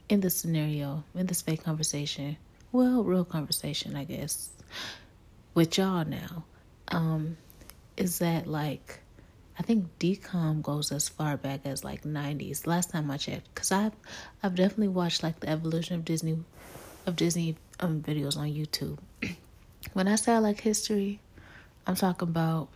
in 0.08 0.20
this 0.20 0.36
scenario, 0.36 1.04
in 1.14 1.26
this 1.26 1.42
fake 1.42 1.64
conversation, 1.64 2.36
well, 2.72 3.04
real 3.04 3.24
conversation, 3.24 3.96
I 3.96 4.04
guess, 4.04 4.50
with 5.54 5.76
y'all 5.76 6.04
now, 6.04 6.44
um, 6.88 7.36
is 7.96 8.18
that 8.18 8.46
like 8.46 9.00
I 9.58 9.62
think 9.62 9.98
DCOM 9.98 10.62
goes 10.62 10.92
as 10.92 11.08
far 11.08 11.36
back 11.36 11.60
as 11.64 11.84
like 11.84 12.02
90s. 12.02 12.66
Last 12.66 12.90
time 12.90 13.10
I 13.10 13.18
checked, 13.18 13.54
cause 13.54 13.70
I've 13.70 13.92
I've 14.42 14.54
definitely 14.54 14.88
watched 14.88 15.22
like 15.22 15.40
the 15.40 15.48
evolution 15.50 15.96
of 15.96 16.04
Disney, 16.04 16.38
of 17.06 17.16
Disney 17.16 17.56
um 17.80 18.02
videos 18.02 18.36
on 18.36 18.48
YouTube. 18.48 18.98
when 19.92 20.08
I 20.08 20.14
say 20.14 20.32
I 20.32 20.38
like 20.38 20.60
history, 20.60 21.20
I'm 21.86 21.96
talking 21.96 22.28
about 22.28 22.68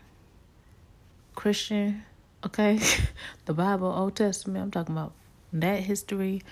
Christian, 1.34 2.02
okay, 2.44 2.78
the 3.46 3.54
Bible, 3.54 3.88
Old 3.88 4.16
Testament. 4.16 4.64
I'm 4.64 4.70
talking 4.70 4.94
about 4.94 5.12
that 5.54 5.80
history. 5.80 6.42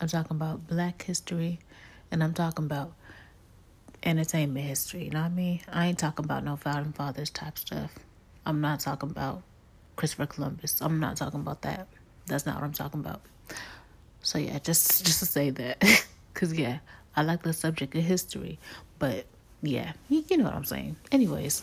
I'm 0.00 0.08
talking 0.08 0.36
about 0.36 0.66
Black 0.68 1.02
history, 1.02 1.58
and 2.10 2.22
I'm 2.22 2.34
talking 2.34 2.64
about 2.66 2.92
entertainment 4.02 4.66
history. 4.66 5.04
You 5.04 5.10
know 5.10 5.20
what 5.20 5.26
I 5.26 5.30
mean? 5.30 5.60
I 5.72 5.86
ain't 5.86 5.98
talking 5.98 6.24
about 6.24 6.44
no 6.44 6.56
founding 6.56 6.92
fathers 6.92 7.30
type 7.30 7.58
stuff. 7.58 7.92
I'm 8.44 8.60
not 8.60 8.80
talking 8.80 9.10
about 9.10 9.42
Christopher 9.96 10.26
Columbus. 10.26 10.80
I'm 10.80 11.00
not 11.00 11.16
talking 11.16 11.40
about 11.40 11.62
that. 11.62 11.88
That's 12.26 12.46
not 12.46 12.56
what 12.56 12.64
I'm 12.64 12.72
talking 12.72 13.00
about. 13.00 13.22
So 14.22 14.38
yeah, 14.38 14.58
just 14.60 15.04
just 15.04 15.18
to 15.18 15.26
say 15.26 15.50
that, 15.50 16.06
cause 16.34 16.52
yeah, 16.52 16.78
I 17.16 17.22
like 17.22 17.42
the 17.42 17.52
subject 17.52 17.94
of 17.94 18.02
history, 18.04 18.58
but 18.98 19.26
yeah, 19.62 19.92
you, 20.08 20.24
you 20.28 20.36
know 20.36 20.44
what 20.44 20.54
I'm 20.54 20.64
saying. 20.64 20.96
Anyways, 21.10 21.62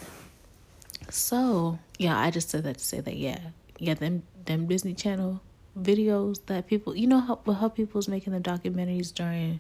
so 1.10 1.80
yeah, 1.98 2.20
I 2.20 2.32
just 2.32 2.50
said 2.50 2.64
that 2.66 2.78
to 2.78 2.84
say 2.84 3.00
that 3.00 3.16
yeah, 3.16 3.40
yeah, 3.78 3.94
them 3.94 4.24
them 4.46 4.68
Disney 4.68 4.94
Channel 4.94 5.42
videos 5.78 6.46
that 6.48 6.68
people, 6.68 6.96
you 6.96 7.08
know 7.08 7.20
how 7.20 7.40
how 7.54 7.70
people's 7.70 8.08
making 8.08 8.34
the 8.34 8.40
documentaries 8.40 9.14
during 9.14 9.60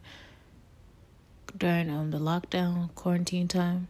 during 1.57 1.89
um 1.89 2.11
the 2.11 2.19
lockdown 2.19 2.93
quarantine 2.95 3.47
time. 3.47 3.87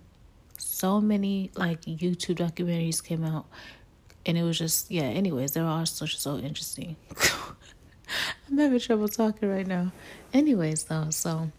So 0.57 0.99
many 0.99 1.51
like 1.55 1.81
YouTube 1.81 2.37
documentaries 2.37 3.03
came 3.03 3.23
out 3.23 3.47
and 4.29 4.37
it 4.37 4.43
was 4.43 4.59
just 4.59 4.91
yeah 4.91 5.01
anyways 5.03 5.51
they're 5.53 5.65
all 5.65 5.85
so 5.85 6.05
so 6.05 6.37
interesting. 6.37 6.95
I'm 8.49 8.57
having 8.57 8.79
trouble 8.79 9.07
talking 9.07 9.49
right 9.49 9.67
now. 9.67 9.91
Anyways 10.33 10.83
though 10.85 11.09
so 11.09 11.51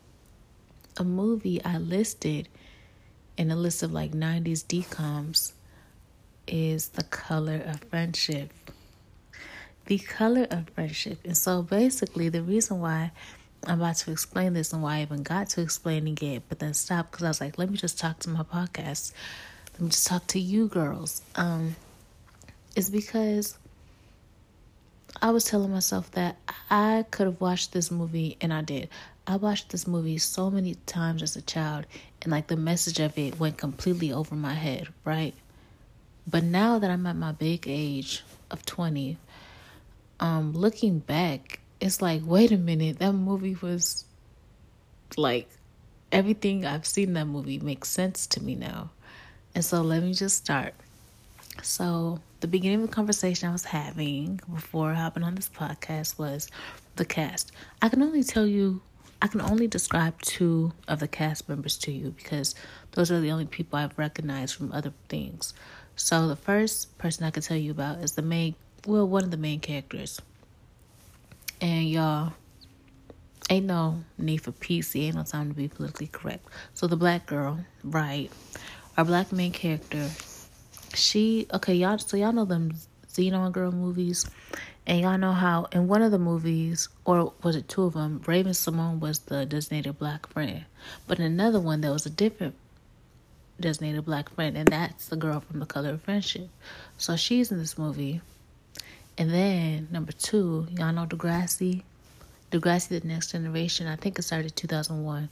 a 0.96 1.04
movie 1.04 1.62
i 1.64 1.78
listed 1.78 2.48
in 3.36 3.50
a 3.50 3.56
list 3.56 3.82
of 3.82 3.92
like 3.92 4.12
90s 4.12 4.64
DCOMs 4.64 5.52
is 6.46 6.88
the 6.88 7.04
color 7.04 7.62
of 7.66 7.80
friendship. 7.90 8.52
The 9.86 9.98
color 9.98 10.46
of 10.50 10.68
friendship. 10.70 11.18
And 11.24 11.36
so 11.36 11.62
basically 11.62 12.28
the 12.28 12.42
reason 12.42 12.80
why 12.80 13.10
i'm 13.66 13.80
about 13.80 13.96
to 13.96 14.12
explain 14.12 14.52
this 14.54 14.72
and 14.72 14.82
why 14.82 14.98
i 14.98 15.02
even 15.02 15.22
got 15.22 15.50
to 15.50 15.60
explaining 15.60 16.16
it 16.22 16.42
but 16.48 16.60
then 16.60 16.72
stopped 16.72 17.10
because 17.10 17.24
i 17.24 17.28
was 17.28 17.40
like 17.42 17.58
let 17.58 17.68
me 17.68 17.76
just 17.76 17.98
talk 17.98 18.18
to 18.20 18.30
my 18.30 18.42
podcast. 18.42 19.12
Let 19.72 19.80
me 19.82 19.88
just 19.88 20.06
talk 20.06 20.26
to 20.28 20.38
you 20.38 20.68
girls. 20.68 21.22
Um 21.34 21.74
is 22.76 22.90
because 22.90 23.58
I 25.22 25.30
was 25.30 25.44
telling 25.44 25.70
myself 25.70 26.10
that 26.12 26.36
I 26.70 27.04
could 27.10 27.26
have 27.26 27.40
watched 27.40 27.72
this 27.72 27.90
movie, 27.90 28.36
and 28.40 28.52
I 28.52 28.62
did. 28.62 28.88
I 29.26 29.36
watched 29.36 29.70
this 29.70 29.86
movie 29.86 30.18
so 30.18 30.50
many 30.50 30.76
times 30.86 31.22
as 31.22 31.36
a 31.36 31.42
child, 31.42 31.86
and 32.22 32.30
like 32.32 32.46
the 32.46 32.56
message 32.56 33.00
of 33.00 33.16
it 33.18 33.38
went 33.38 33.58
completely 33.58 34.12
over 34.12 34.34
my 34.34 34.54
head, 34.54 34.88
right? 35.04 35.34
But 36.26 36.44
now 36.44 36.78
that 36.78 36.90
I'm 36.90 37.06
at 37.06 37.16
my 37.16 37.32
big 37.32 37.66
age 37.66 38.22
of 38.50 38.64
20, 38.64 39.18
um, 40.20 40.52
looking 40.52 41.00
back, 41.00 41.60
it's 41.80 42.00
like, 42.00 42.22
wait 42.24 42.52
a 42.52 42.56
minute, 42.56 42.98
that 42.98 43.12
movie 43.12 43.56
was 43.60 44.04
like 45.16 45.48
everything 46.12 46.64
I've 46.64 46.86
seen 46.86 47.12
that 47.14 47.26
movie 47.26 47.58
makes 47.58 47.88
sense 47.88 48.26
to 48.28 48.42
me 48.42 48.54
now. 48.54 48.90
And 49.54 49.64
so 49.64 49.82
let 49.82 50.02
me 50.02 50.14
just 50.14 50.36
start. 50.36 50.74
So, 51.62 52.20
the 52.40 52.48
beginning 52.48 52.82
of 52.82 52.88
the 52.88 52.94
conversation 52.94 53.48
I 53.48 53.52
was 53.52 53.64
having 53.64 54.40
before 54.52 54.94
hopping 54.94 55.22
on 55.22 55.34
this 55.34 55.48
podcast 55.48 56.18
was 56.18 56.48
the 56.96 57.04
cast. 57.04 57.52
I 57.82 57.88
can 57.88 58.02
only 58.02 58.24
tell 58.24 58.46
you, 58.46 58.80
I 59.20 59.26
can 59.26 59.42
only 59.42 59.68
describe 59.68 60.20
two 60.22 60.72
of 60.88 61.00
the 61.00 61.08
cast 61.08 61.48
members 61.48 61.76
to 61.78 61.92
you 61.92 62.14
because 62.16 62.54
those 62.92 63.10
are 63.10 63.20
the 63.20 63.30
only 63.30 63.44
people 63.44 63.78
I've 63.78 63.98
recognized 63.98 64.54
from 64.54 64.72
other 64.72 64.92
things. 65.08 65.52
So, 65.96 66.28
the 66.28 66.36
first 66.36 66.96
person 66.96 67.26
I 67.26 67.30
can 67.30 67.42
tell 67.42 67.58
you 67.58 67.72
about 67.72 67.98
is 67.98 68.12
the 68.12 68.22
main, 68.22 68.54
well, 68.86 69.06
one 69.06 69.22
of 69.22 69.30
the 69.30 69.36
main 69.36 69.60
characters. 69.60 70.22
And 71.60 71.90
y'all, 71.90 72.32
ain't 73.50 73.66
no 73.66 74.02
need 74.16 74.38
for 74.38 74.52
PC, 74.52 75.02
ain't 75.02 75.16
no 75.16 75.24
time 75.24 75.50
to 75.50 75.54
be 75.54 75.68
politically 75.68 76.06
correct. 76.06 76.46
So, 76.72 76.86
the 76.86 76.96
black 76.96 77.26
girl, 77.26 77.60
right? 77.84 78.30
Our 78.96 79.04
black 79.04 79.30
main 79.30 79.52
character 79.52 80.08
she 80.94 81.46
okay 81.52 81.74
y'all 81.74 81.98
so 81.98 82.16
y'all 82.16 82.32
know 82.32 82.44
them 82.44 82.72
Zenon 83.08 83.52
girl 83.52 83.72
movies 83.72 84.26
and 84.86 85.00
y'all 85.00 85.18
know 85.18 85.32
how 85.32 85.66
in 85.72 85.88
one 85.88 86.02
of 86.02 86.10
the 86.10 86.18
movies 86.18 86.88
or 87.04 87.32
was 87.42 87.56
it 87.56 87.68
two 87.68 87.84
of 87.84 87.94
them 87.94 88.22
Raven-Symoné 88.26 88.98
was 88.98 89.20
the 89.20 89.46
designated 89.46 89.98
black 89.98 90.26
friend 90.28 90.64
but 91.06 91.18
in 91.18 91.24
another 91.24 91.60
one 91.60 91.80
there 91.80 91.92
was 91.92 92.06
a 92.06 92.10
different 92.10 92.54
designated 93.60 94.04
black 94.04 94.30
friend 94.30 94.56
and 94.56 94.68
that's 94.68 95.06
the 95.06 95.16
girl 95.16 95.40
from 95.40 95.60
the 95.60 95.66
color 95.66 95.90
of 95.90 96.02
friendship. 96.02 96.48
So 96.96 97.16
she's 97.16 97.52
in 97.52 97.58
this 97.58 97.78
movie. 97.78 98.20
And 99.18 99.30
then 99.30 99.88
number 99.90 100.12
two 100.12 100.66
y'all 100.70 100.92
know 100.92 101.06
Degrassi? 101.06 101.82
Degrassi 102.50 102.88
the 102.88 103.06
next 103.06 103.32
generation 103.32 103.86
I 103.86 103.96
think 103.96 104.18
it 104.18 104.22
started 104.22 104.56
2001 104.56 105.28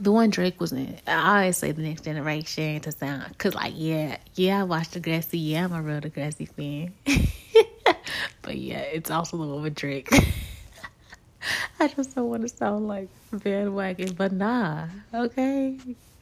the 0.00 0.12
one 0.12 0.30
Drake 0.30 0.60
was 0.60 0.72
in. 0.72 0.98
I 1.06 1.40
always 1.40 1.56
say 1.56 1.72
the 1.72 1.82
next 1.82 2.04
generation 2.04 2.80
to 2.80 2.92
sound, 2.92 3.36
cause 3.38 3.54
like 3.54 3.74
yeah, 3.76 4.18
yeah, 4.34 4.60
I 4.60 4.64
watched 4.64 5.00
Degrassi. 5.00 5.38
Yeah, 5.42 5.64
I'm 5.64 5.72
a 5.72 5.82
real 5.82 6.00
Degrassi 6.00 6.48
fan. 6.48 6.92
but 8.42 8.56
yeah, 8.56 8.80
it's 8.80 9.10
also 9.10 9.36
the 9.36 9.44
one 9.44 9.62
with 9.62 9.74
Drake. 9.74 10.10
I 11.80 11.88
just 11.88 12.14
don't 12.14 12.28
want 12.28 12.42
to 12.42 12.48
sound 12.48 12.88
like 12.88 13.08
bandwagon, 13.32 14.14
but 14.14 14.32
nah, 14.32 14.86
okay. 15.14 15.78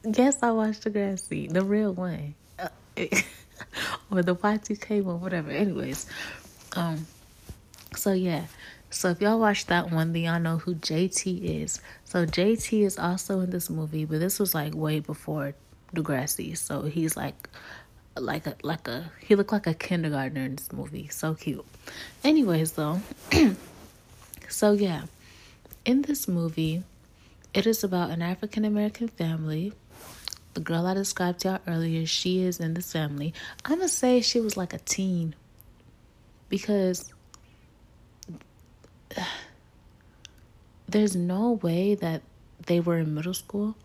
Guess 0.09 0.43
I 0.43 0.51
watched 0.51 0.83
Degrassi, 0.83 1.51
the 1.51 1.63
real 1.63 1.93
one, 1.93 2.35
or 2.59 4.21
the 4.21 4.35
Y2K 4.35 5.03
one, 5.03 5.21
whatever. 5.21 5.49
Anyways, 5.49 6.07
um, 6.75 7.05
so 7.95 8.13
yeah, 8.13 8.45
so 8.95 9.09
if 9.09 9.19
y'all 9.19 9.37
watch 9.37 9.65
that 9.65 9.91
one, 9.91 10.13
then 10.13 10.21
y'all 10.21 10.39
know 10.39 10.57
who 10.57 10.73
JT 10.75 11.43
is. 11.61 11.81
So 12.05 12.25
JT 12.25 12.85
is 12.85 12.97
also 12.97 13.41
in 13.41 13.49
this 13.49 13.69
movie, 13.69 14.05
but 14.05 14.21
this 14.21 14.39
was 14.39 14.55
like 14.55 14.73
way 14.73 15.01
before 15.01 15.53
Degrassi. 15.93 16.57
So 16.57 16.83
he's 16.83 17.17
like 17.17 17.49
like 18.17 18.47
a 18.47 18.55
like 18.63 18.87
a 18.87 19.11
he 19.19 19.35
looked 19.35 19.51
like 19.51 19.67
a 19.67 19.73
kindergartner 19.73 20.43
in 20.43 20.55
this 20.55 20.71
movie. 20.71 21.09
So 21.09 21.33
cute. 21.33 21.65
Anyways 22.23 22.71
though, 22.71 23.01
so 24.47 24.71
yeah. 24.71 25.03
In 25.83 26.03
this 26.03 26.29
movie, 26.29 26.83
it 27.53 27.67
is 27.67 27.83
about 27.83 28.11
an 28.11 28.21
African 28.21 28.63
American 28.63 29.09
family. 29.09 29.73
The 30.53 30.61
girl 30.61 30.87
I 30.87 30.93
described 30.93 31.41
to 31.41 31.49
y'all 31.49 31.59
earlier, 31.67 32.05
she 32.05 32.43
is 32.43 32.61
in 32.61 32.75
this 32.75 32.93
family. 32.93 33.33
I'm 33.65 33.79
gonna 33.79 33.89
say 33.89 34.21
she 34.21 34.39
was 34.39 34.55
like 34.55 34.73
a 34.73 34.79
teen 34.79 35.35
because 36.47 37.13
there's 40.87 41.15
no 41.15 41.51
way 41.51 41.95
that 41.95 42.21
they 42.65 42.79
were 42.79 42.97
in 42.99 43.13
middle 43.13 43.33
school, 43.33 43.75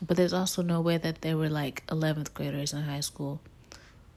but 0.00 0.16
there's 0.16 0.32
also 0.32 0.62
no 0.62 0.80
way 0.80 0.96
that 0.96 1.22
they 1.22 1.34
were 1.34 1.48
like 1.48 1.84
11th 1.86 2.34
graders 2.34 2.72
in 2.72 2.82
high 2.82 3.00
school. 3.00 3.40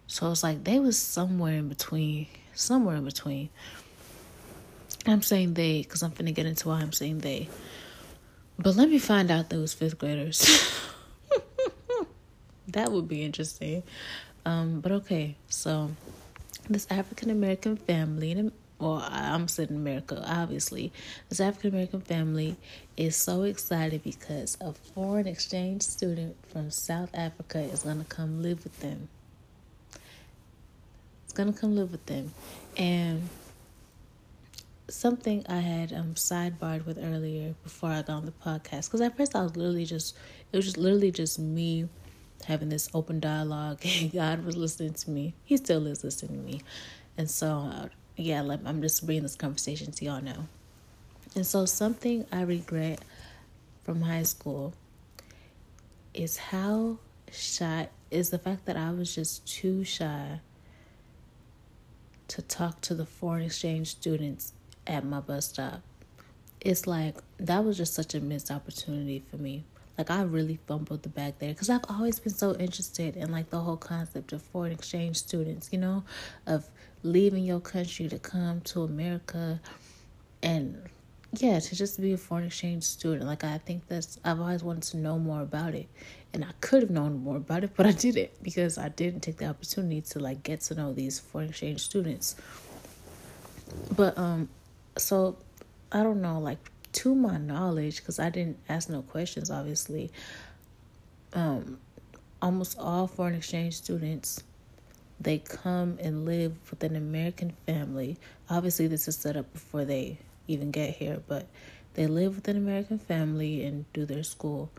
So 0.08 0.31
it's 0.31 0.43
like 0.43 0.63
they 0.63 0.79
was 0.79 0.98
somewhere 0.98 1.53
in 1.53 1.70
between, 1.70 2.27
somewhere 2.53 2.98
in 2.98 3.05
between. 3.05 3.50
I'm 5.08 5.22
saying 5.22 5.53
they 5.53 5.81
because 5.81 6.03
I'm 6.03 6.12
finna 6.12 6.34
get 6.34 6.46
into 6.46 6.67
why 6.67 6.81
I'm 6.81 6.91
saying 6.91 7.20
they. 7.20 7.50
But 8.60 8.75
let 8.75 8.89
me 8.89 9.00
find 9.00 9.31
out 9.31 9.50
those 9.50 9.74
fifth 9.74 9.98
graders. 9.98 10.46
that 12.67 12.91
would 12.91 13.08
be 13.08 13.24
interesting. 13.24 13.84
Um, 14.46 14.81
but 14.81 14.91
okay, 14.91 15.36
so 15.48 15.91
this 16.70 16.86
African 16.89 17.29
American 17.29 17.77
family, 17.77 18.51
well, 18.81 19.07
I'm 19.09 19.47
sitting 19.47 19.75
in 19.75 19.81
America, 19.81 20.23
obviously. 20.25 20.91
This 21.29 21.39
African 21.39 21.69
American 21.69 22.01
family 22.01 22.57
is 22.97 23.15
so 23.15 23.43
excited 23.43 24.03
because 24.03 24.57
a 24.59 24.73
foreign 24.73 25.27
exchange 25.27 25.83
student 25.83 26.35
from 26.51 26.71
South 26.71 27.11
Africa 27.13 27.59
is 27.59 27.83
going 27.83 28.00
to 28.00 28.05
come 28.05 28.41
live 28.41 28.63
with 28.63 28.79
them. 28.79 29.07
It's 31.25 31.33
going 31.33 31.53
to 31.53 31.59
come 31.59 31.75
live 31.75 31.91
with 31.91 32.05
them. 32.07 32.33
And 32.75 33.29
something 34.89 35.45
I 35.47 35.59
had 35.59 35.93
um 35.93 36.15
sidebarred 36.15 36.85
with 36.85 36.97
earlier 36.97 37.55
before 37.63 37.89
I 37.89 38.01
got 38.01 38.09
on 38.09 38.25
the 38.25 38.31
podcast, 38.31 38.88
because 38.88 39.01
at 39.01 39.15
first 39.15 39.35
I 39.35 39.43
was 39.43 39.55
literally 39.55 39.85
just, 39.85 40.17
it 40.51 40.57
was 40.57 40.65
just 40.65 40.77
literally 40.77 41.11
just 41.11 41.38
me 41.38 41.88
having 42.45 42.69
this 42.69 42.89
open 42.95 43.19
dialogue, 43.19 43.79
and 43.85 44.11
God 44.11 44.43
was 44.43 44.57
listening 44.57 44.93
to 44.95 45.09
me. 45.11 45.35
He 45.45 45.57
still 45.57 45.85
is 45.85 46.03
listening 46.03 46.39
to 46.39 46.45
me. 46.45 46.61
And 47.17 47.29
so, 47.29 47.69
uh, 47.71 47.88
yeah, 48.22 48.42
like, 48.42 48.60
I'm 48.66 48.82
just 48.82 49.06
bringing 49.06 49.24
this 49.24 49.36
conversation 49.36 49.92
to 49.92 50.06
y'all 50.06 50.22
now. 50.22 50.48
And 51.36 51.46
so, 51.46 51.66
something 51.66 52.25
I 52.32 52.42
regret 52.42 53.00
from 53.84 54.01
high 54.01 54.24
school 54.24 54.74
is 56.13 56.38
how 56.38 56.98
shy 57.32 57.90
is 58.10 58.30
the 58.30 58.40
fact 58.40 58.66
that 58.66 58.75
I 58.75 58.92
was 58.92 59.16
just 59.16 59.48
too 59.48 59.84
shy 59.84 60.40
to 62.28 62.42
talk 62.42 62.82
to 62.82 62.94
the 62.94 63.06
foreign 63.06 63.44
exchange 63.44 63.90
students 63.90 64.54
at 64.88 65.06
my 65.06 65.20
bus 65.20 65.50
stop. 65.50 65.82
It's 66.60 66.86
like 66.86 67.16
that 67.40 67.63
was 67.63 67.78
just 67.78 67.94
such 67.94 68.13
a 68.13 68.20
missed 68.20 68.51
opportunity 68.51 69.24
for 69.30 69.38
me. 69.38 69.63
Like 70.01 70.10
I 70.10 70.24
really 70.24 70.58
fumbled 70.65 71.03
the 71.03 71.10
bag 71.10 71.36
there 71.38 71.50
because 71.50 71.70
I've 71.70 71.86
always 71.88 72.20
been 72.20 72.34
so 72.34 72.55
interested 72.55 73.15
in 73.15 73.31
like 73.31 73.51
the 73.51 73.60
whole 73.60 73.77
concept 73.77 74.34
of 74.34 74.41
foreign 74.41 74.72
exchange 74.72 75.17
students, 75.17 75.70
you 75.72 75.77
know, 75.77 76.03
of 76.48 76.67
leaving 77.03 77.43
your 77.43 77.60
country 77.60 78.08
to 78.10 78.17
come 78.17 78.62
to 78.62 78.81
America 78.81 79.62
and 80.41 80.81
yeah, 81.34 81.60
to 81.60 81.75
just 81.75 82.01
be 82.01 82.13
a 82.13 82.17
foreign 82.17 82.46
exchange 82.46 82.81
student. 82.84 83.25
Like 83.27 83.43
I 83.43 83.60
think 83.60 83.88
that's 83.88 84.17
I've 84.25 84.39
always 84.39 84.63
wanted 84.63 84.89
to 84.89 84.98
know 84.98 85.20
more 85.20 85.43
about 85.43 85.75
it. 85.75 85.88
And 86.34 86.43
I 86.43 86.50
could 86.62 86.81
have 86.81 86.89
known 86.89 87.24
more 87.24 87.38
about 87.38 87.63
it, 87.63 87.74
but 87.75 87.86
I 87.86 87.91
didn't 87.91 88.31
because 88.41 88.79
I 88.79 88.89
didn't 88.89 89.20
take 89.20 89.38
the 89.38 89.46
opportunity 89.46 90.01
to 90.01 90.20
like 90.20 90.41
get 90.41 90.62
to 90.62 90.74
know 90.74 90.93
these 90.93 91.20
foreign 91.20 91.50
exchange 91.50 91.81
students. 91.81 92.38
But 93.96 94.17
um 94.17 94.50
so 94.98 95.38
I 95.91 96.01
don't 96.01 96.24
know, 96.24 96.39
like 96.39 96.72
to 96.93 97.15
my 97.15 97.38
knowledge, 97.38 97.98
because 97.98 98.19
I 98.19 98.29
didn't 98.29 98.57
ask 98.69 98.89
no 98.89 99.01
questions, 99.01 99.50
obviously, 99.50 100.12
um, 101.33 101.79
almost 102.41 102.77
all 102.79 103.07
foreign 103.07 103.36
exchange 103.36 103.75
students 103.75 104.43
they 105.21 105.38
come 105.38 105.98
and 106.01 106.25
live 106.25 106.57
with 106.71 106.83
an 106.83 106.95
American 106.95 107.53
family. 107.67 108.17
Obviously, 108.50 108.88
this 108.88 109.07
is 109.07 109.15
set 109.15 109.38
up 109.38 109.51
before 109.53 109.86
they 109.86 110.17
even 110.48 110.71
get 110.71 110.95
here, 110.95 111.21
but 111.27 111.45
they 111.93 112.07
live 112.07 112.36
with 112.36 112.48
an 112.48 112.57
American 112.57 112.98
family 112.98 113.63
and 113.63 113.86
do 113.93 114.05
their 114.05 114.24
school. 114.24 114.71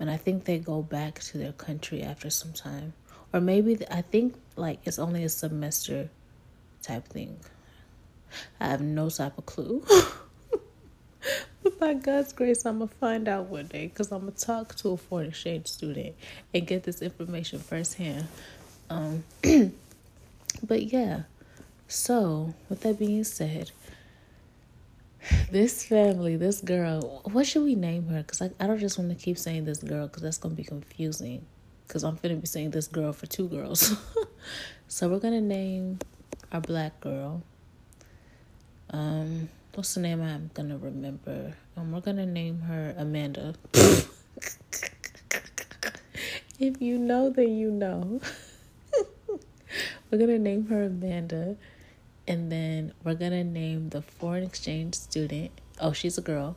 And 0.00 0.10
I 0.10 0.16
think 0.16 0.44
they 0.44 0.58
go 0.58 0.82
back 0.82 1.20
to 1.20 1.38
their 1.38 1.52
country 1.52 2.02
after 2.02 2.30
some 2.30 2.52
time. 2.52 2.94
Or 3.32 3.40
maybe 3.40 3.78
I 3.90 4.02
think 4.02 4.34
like 4.56 4.80
it's 4.84 4.98
only 4.98 5.24
a 5.24 5.28
semester 5.28 6.08
type 6.82 7.06
thing. 7.08 7.38
I 8.60 8.68
have 8.68 8.80
no 8.80 9.10
type 9.10 9.36
of 9.36 9.44
clue. 9.44 9.84
by 11.82 11.94
God's 11.94 12.32
grace, 12.32 12.64
I'm 12.64 12.78
gonna 12.78 12.92
find 13.00 13.26
out 13.26 13.46
one 13.46 13.66
day 13.66 13.88
because 13.88 14.12
I'm 14.12 14.20
gonna 14.20 14.30
talk 14.30 14.76
to 14.76 14.90
a 14.90 14.96
foreign 14.96 15.26
exchange 15.26 15.66
student 15.66 16.14
and 16.54 16.64
get 16.64 16.84
this 16.84 17.02
information 17.02 17.58
firsthand. 17.58 18.28
Um, 18.88 19.24
but 20.62 20.84
yeah, 20.84 21.22
so 21.88 22.54
with 22.68 22.82
that 22.82 23.00
being 23.00 23.24
said, 23.24 23.72
this 25.50 25.84
family, 25.84 26.36
this 26.36 26.60
girl, 26.60 27.22
what 27.24 27.48
should 27.48 27.64
we 27.64 27.74
name 27.74 28.06
her? 28.10 28.22
Because 28.22 28.42
I, 28.42 28.50
I 28.60 28.68
don't 28.68 28.78
just 28.78 28.96
want 28.96 29.10
to 29.10 29.16
keep 29.16 29.36
saying 29.36 29.64
this 29.64 29.82
girl 29.82 30.06
because 30.06 30.22
that's 30.22 30.38
gonna 30.38 30.54
be 30.54 30.62
confusing. 30.62 31.44
Because 31.88 32.04
I'm 32.04 32.16
gonna 32.22 32.36
be 32.36 32.46
saying 32.46 32.70
this 32.70 32.86
girl 32.86 33.12
for 33.12 33.26
two 33.26 33.48
girls. 33.48 33.96
so 34.86 35.08
we're 35.08 35.18
gonna 35.18 35.40
name 35.40 35.98
our 36.52 36.60
black 36.60 37.00
girl. 37.00 37.42
Um, 38.90 39.48
what's 39.74 39.94
the 39.94 40.00
name 40.00 40.20
I'm 40.20 40.50
gonna 40.54 40.76
remember? 40.76 41.54
Um, 41.76 41.92
we're 41.92 42.00
gonna 42.00 42.26
name 42.26 42.60
her 42.60 42.94
Amanda. 42.98 43.54
if 46.58 46.80
you 46.80 46.98
know, 46.98 47.30
then 47.30 47.56
you 47.56 47.70
know. 47.70 48.20
we're 50.10 50.18
gonna 50.18 50.38
name 50.38 50.66
her 50.66 50.84
Amanda, 50.84 51.56
and 52.28 52.52
then 52.52 52.92
we're 53.02 53.14
gonna 53.14 53.44
name 53.44 53.88
the 53.88 54.02
foreign 54.02 54.42
exchange 54.42 54.94
student. 54.94 55.50
Oh, 55.80 55.92
she's 55.92 56.18
a 56.18 56.22
girl. 56.22 56.56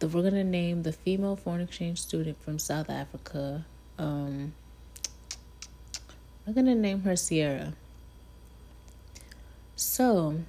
The, 0.00 0.08
we're 0.08 0.22
gonna 0.22 0.44
name 0.44 0.82
the 0.82 0.92
female 0.92 1.36
foreign 1.36 1.62
exchange 1.62 2.00
student 2.02 2.42
from 2.42 2.58
South 2.58 2.90
Africa. 2.90 3.64
Um, 3.98 4.52
we're 6.46 6.52
gonna 6.52 6.74
name 6.74 7.02
her 7.02 7.16
Sierra. 7.16 7.72
So 9.76 10.40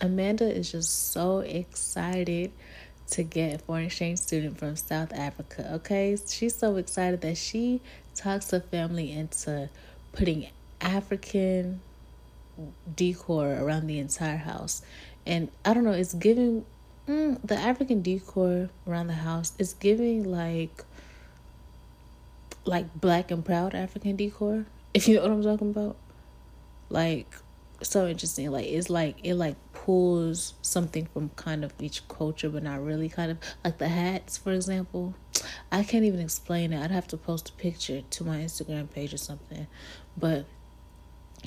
Amanda 0.00 0.44
is 0.44 0.72
just 0.72 1.12
so 1.12 1.38
excited 1.38 2.52
to 3.10 3.22
get 3.22 3.54
a 3.54 3.58
foreign 3.58 3.86
exchange 3.86 4.18
student 4.18 4.58
from 4.58 4.76
South 4.76 5.12
Africa. 5.12 5.70
Okay, 5.74 6.16
she's 6.26 6.54
so 6.54 6.76
excited 6.76 7.20
that 7.22 7.36
she 7.36 7.80
talks 8.14 8.46
the 8.48 8.60
family 8.60 9.12
into 9.12 9.68
putting 10.12 10.48
African 10.80 11.80
decor 12.94 13.54
around 13.54 13.86
the 13.86 13.98
entire 13.98 14.36
house. 14.36 14.82
And 15.26 15.50
I 15.64 15.74
don't 15.74 15.84
know, 15.84 15.92
it's 15.92 16.14
giving 16.14 16.64
mm, 17.08 17.38
the 17.44 17.56
African 17.56 18.02
decor 18.02 18.70
around 18.86 19.06
the 19.08 19.14
house 19.14 19.52
is 19.58 19.74
giving 19.74 20.30
like 20.30 20.84
like 22.64 22.92
black 23.00 23.30
and 23.30 23.44
proud 23.44 23.74
African 23.74 24.16
decor, 24.16 24.66
if 24.92 25.06
you 25.06 25.16
know 25.16 25.22
what 25.22 25.30
I'm 25.30 25.42
talking 25.42 25.70
about. 25.70 25.96
Like 26.90 27.28
so 27.82 28.06
interesting. 28.06 28.50
Like 28.50 28.66
it's 28.66 28.90
like 28.90 29.16
it 29.22 29.34
like 29.34 29.56
pulls 29.72 30.54
something 30.62 31.06
from 31.06 31.30
kind 31.30 31.64
of 31.64 31.72
each 31.80 32.06
culture, 32.08 32.48
but 32.48 32.62
not 32.62 32.82
really. 32.82 33.08
Kind 33.08 33.30
of 33.30 33.38
like 33.64 33.78
the 33.78 33.88
hats, 33.88 34.36
for 34.36 34.52
example. 34.52 35.14
I 35.70 35.82
can't 35.82 36.04
even 36.04 36.20
explain 36.20 36.72
it. 36.72 36.82
I'd 36.82 36.90
have 36.90 37.08
to 37.08 37.16
post 37.16 37.50
a 37.50 37.52
picture 37.52 38.02
to 38.02 38.24
my 38.24 38.38
Instagram 38.38 38.90
page 38.90 39.12
or 39.12 39.18
something. 39.18 39.66
But 40.16 40.46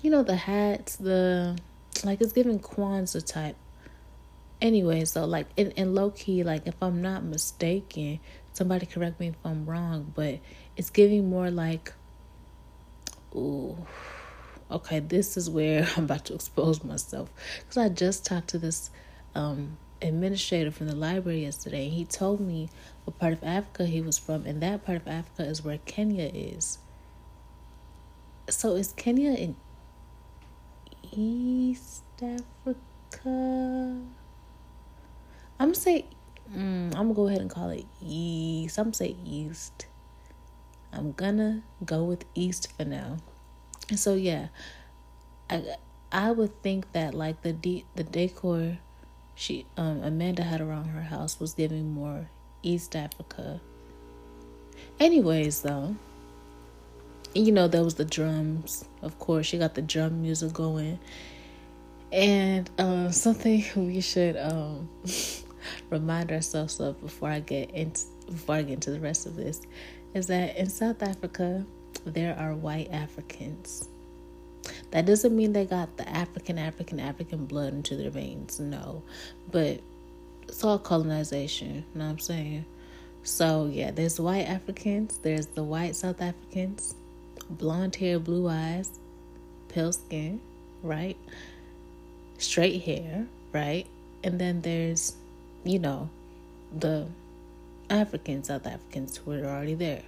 you 0.02 0.12
know 0.12 0.24
the 0.24 0.36
hats, 0.36 0.96
the 0.96 1.58
like 2.04 2.22
it's 2.22 2.34
giving 2.34 2.60
Kwanzaa 2.60 3.26
type. 3.26 3.56
Anyway, 4.62 5.06
so 5.06 5.26
like 5.26 5.48
in, 5.56 5.72
in 5.72 5.96
low 5.96 6.12
key, 6.12 6.44
like 6.44 6.68
if 6.68 6.76
I'm 6.82 7.02
not 7.02 7.24
mistaken, 7.24 8.20
somebody 8.54 8.86
correct 8.86 9.20
me 9.20 9.30
if 9.30 9.36
I'm 9.44 9.66
wrong, 9.66 10.12
but 10.16 10.40
it's 10.76 10.90
giving 10.90 11.30
more 11.30 11.50
like 11.50 11.94
ooh 13.36 13.78
okay, 14.72 15.00
this 15.00 15.38
is 15.38 15.50
where 15.50 15.88
I'm 15.98 16.06
about 16.06 16.26
to 16.26 16.36
expose 16.36 16.84
myself. 16.84 17.30
Because 17.60 17.78
I 17.78 17.90
just 17.90 18.26
talked 18.26 18.50
to 18.50 18.58
this 18.58 18.90
um, 19.36 19.78
administrator 20.02 20.72
from 20.72 20.88
the 20.88 20.96
library 20.96 21.44
yesterday, 21.44 21.86
and 21.86 21.94
he 21.94 22.06
told 22.06 22.40
me 22.40 22.70
what 23.06 23.18
part 23.20 23.34
of 23.34 23.44
Africa 23.44 23.86
he 23.86 24.02
was 24.02 24.18
from, 24.18 24.46
and 24.46 24.62
that 24.62 24.86
part 24.86 24.98
of 24.98 25.08
Africa 25.08 25.44
is 25.44 25.64
where 25.64 25.80
Kenya 25.86 26.30
is. 26.34 26.80
So 28.50 28.76
is 28.76 28.94
Kenya 28.94 29.34
in 29.34 29.56
East 31.12 32.04
Africa? 32.22 32.78
I'm 35.62 35.68
gonna 35.68 35.76
say, 35.76 36.06
mm, 36.52 36.88
I'm 36.88 36.92
gonna 36.92 37.14
go 37.14 37.28
ahead 37.28 37.42
and 37.42 37.50
call 37.50 37.70
it 37.70 37.86
East. 38.02 38.78
I'm 38.78 38.86
gonna 38.86 38.94
say 38.96 39.16
East. 39.26 39.88
I'm 40.92 41.12
gonna 41.12 41.62
go 41.86 42.04
with 42.04 42.26
East 42.34 42.72
for 42.76 42.86
now 42.86 43.18
so 43.96 44.16
yeah, 44.16 44.48
I 45.50 45.76
I 46.12 46.32
would 46.32 46.62
think 46.62 46.92
that 46.94 47.14
like 47.14 47.42
the 47.42 47.54
de- 47.54 47.86
the 47.96 48.04
decor 48.04 48.78
she 49.36 49.66
um 49.78 50.04
Amanda 50.04 50.44
had 50.44 50.62
around 50.62 50.86
her 50.86 51.02
house 51.02 51.40
was 51.40 51.54
giving 51.54 51.92
more 51.92 52.30
East 52.64 52.96
Africa. 52.96 53.62
Anyways, 55.00 55.62
though, 55.62 55.96
you 57.34 57.52
know 57.52 57.68
there 57.68 57.84
was 57.84 57.96
the 57.96 58.06
drums. 58.06 58.86
Of 59.02 59.18
course, 59.20 59.46
she 59.46 59.58
got 59.58 59.76
the 59.76 59.82
drum 59.82 60.22
music 60.22 60.54
going, 60.54 61.00
and 62.12 62.70
um, 62.78 63.12
something 63.12 63.64
we 63.76 64.02
should 64.02 64.36
um, 64.38 64.90
remind 65.90 66.32
ourselves 66.32 66.80
of 66.80 67.00
before 67.02 67.30
I 67.30 67.40
get 67.40 67.72
into 67.72 68.04
before 68.26 68.56
I 68.56 68.62
get 68.64 68.74
into 68.74 68.92
the 68.92 69.00
rest 69.00 69.26
of 69.26 69.36
this 69.36 69.62
is 70.14 70.28
that 70.28 70.56
in 70.58 70.70
South 70.70 71.02
Africa 71.04 71.66
there 72.06 72.36
are 72.38 72.54
white 72.54 72.90
Africans. 72.92 73.88
That 74.92 75.06
doesn't 75.06 75.36
mean 75.36 75.54
they 75.54 75.66
got 75.66 75.98
the 75.98 76.08
African, 76.08 76.58
African, 76.58 77.00
African 77.00 77.46
blood 77.46 77.74
into 77.74 77.96
their 77.96 78.10
veins. 78.10 78.60
No. 78.60 79.04
But 79.52 79.82
it's 80.48 80.64
all 80.64 80.80
colonization. 80.80 81.86
You 81.94 82.00
know 82.00 82.06
what 82.06 82.12
I'm 82.12 82.20
saying? 82.20 82.66
So, 83.24 83.70
yeah, 83.72 83.92
there's 83.92 84.20
white 84.20 84.48
Africans, 84.48 85.18
there's 85.18 85.48
the 85.48 85.64
white 85.64 85.96
South 85.96 86.22
Africans, 86.22 86.96
blonde 87.50 87.96
hair, 87.98 88.18
blue 88.18 88.48
eyes, 88.48 88.92
pale 89.68 89.92
skin, 89.92 90.40
right? 90.82 91.18
Straight 92.38 92.82
hair, 92.82 93.28
right? 93.54 93.86
And 94.24 94.40
then 94.40 94.62
there's, 94.62 95.16
you 95.64 95.80
know, 95.80 96.10
the 96.78 97.08
African 97.90 98.44
South 98.44 98.66
Africans 98.66 99.18
who 99.18 99.34
are 99.34 99.46
already 99.46 99.74
there 99.74 100.04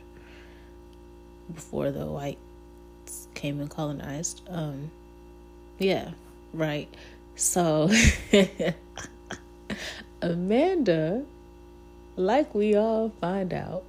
before 1.52 1.92
the 1.92 2.06
whites 2.06 3.28
came 3.34 3.60
and 3.60 3.70
colonized. 3.70 4.42
Um, 4.50 4.92
yeah, 5.80 6.12
right. 6.54 6.88
So 7.36 7.90
Amanda, 10.22 11.26
like 12.16 12.54
we 12.54 12.76
all 12.76 13.12
find 13.20 13.54
out 13.54 13.84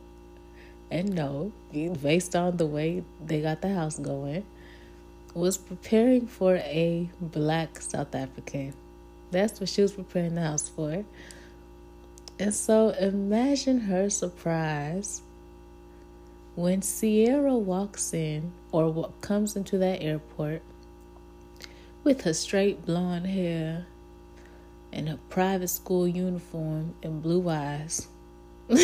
and 0.91 1.15
know, 1.15 1.53
based 2.03 2.37
on 2.37 2.59
the 2.59 2.67
way 2.67 3.03
they 3.25 3.41
got 3.41 3.63
the 3.63 3.73
house 3.73 3.99
going, 3.99 4.45
was 5.35 5.57
preparing 5.57 6.27
for 6.27 6.57
a 6.57 7.09
black 7.21 7.81
South 7.81 8.15
African. 8.15 8.75
That's 9.31 9.59
what 9.59 9.71
she 9.71 9.81
was 9.81 9.93
preparing 9.93 10.35
the 10.35 10.43
house 10.43 10.69
for. 10.69 11.05
And 12.39 12.55
so 12.55 12.91
imagine 12.91 13.81
her 13.81 14.11
surprise 14.11 15.23
when 16.55 16.83
Sierra 16.83 17.57
walks 17.57 18.13
in 18.13 18.53
or 18.71 18.91
what 18.91 19.21
comes 19.21 19.57
into 19.57 19.79
that 19.79 20.03
airport 20.03 20.63
with 22.05 22.23
her 22.23 22.35
straight 22.35 22.85
blonde 22.85 23.27
hair 23.27 23.87
and 24.93 25.09
her 25.09 25.19
private 25.31 25.69
school 25.69 26.07
uniform 26.07 26.95
and 27.03 27.23
blue 27.23 27.49
eyes. 27.49 28.09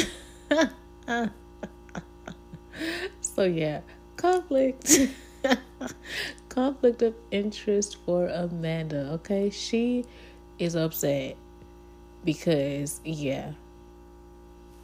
so, 3.20 3.44
yeah, 3.44 3.80
conflict. 4.16 5.08
conflict 6.48 7.02
of 7.02 7.14
interest 7.30 7.98
for 8.06 8.28
Amanda, 8.28 9.10
okay? 9.12 9.50
She 9.50 10.06
is 10.58 10.74
upset 10.74 11.36
because, 12.24 13.00
yeah. 13.04 13.52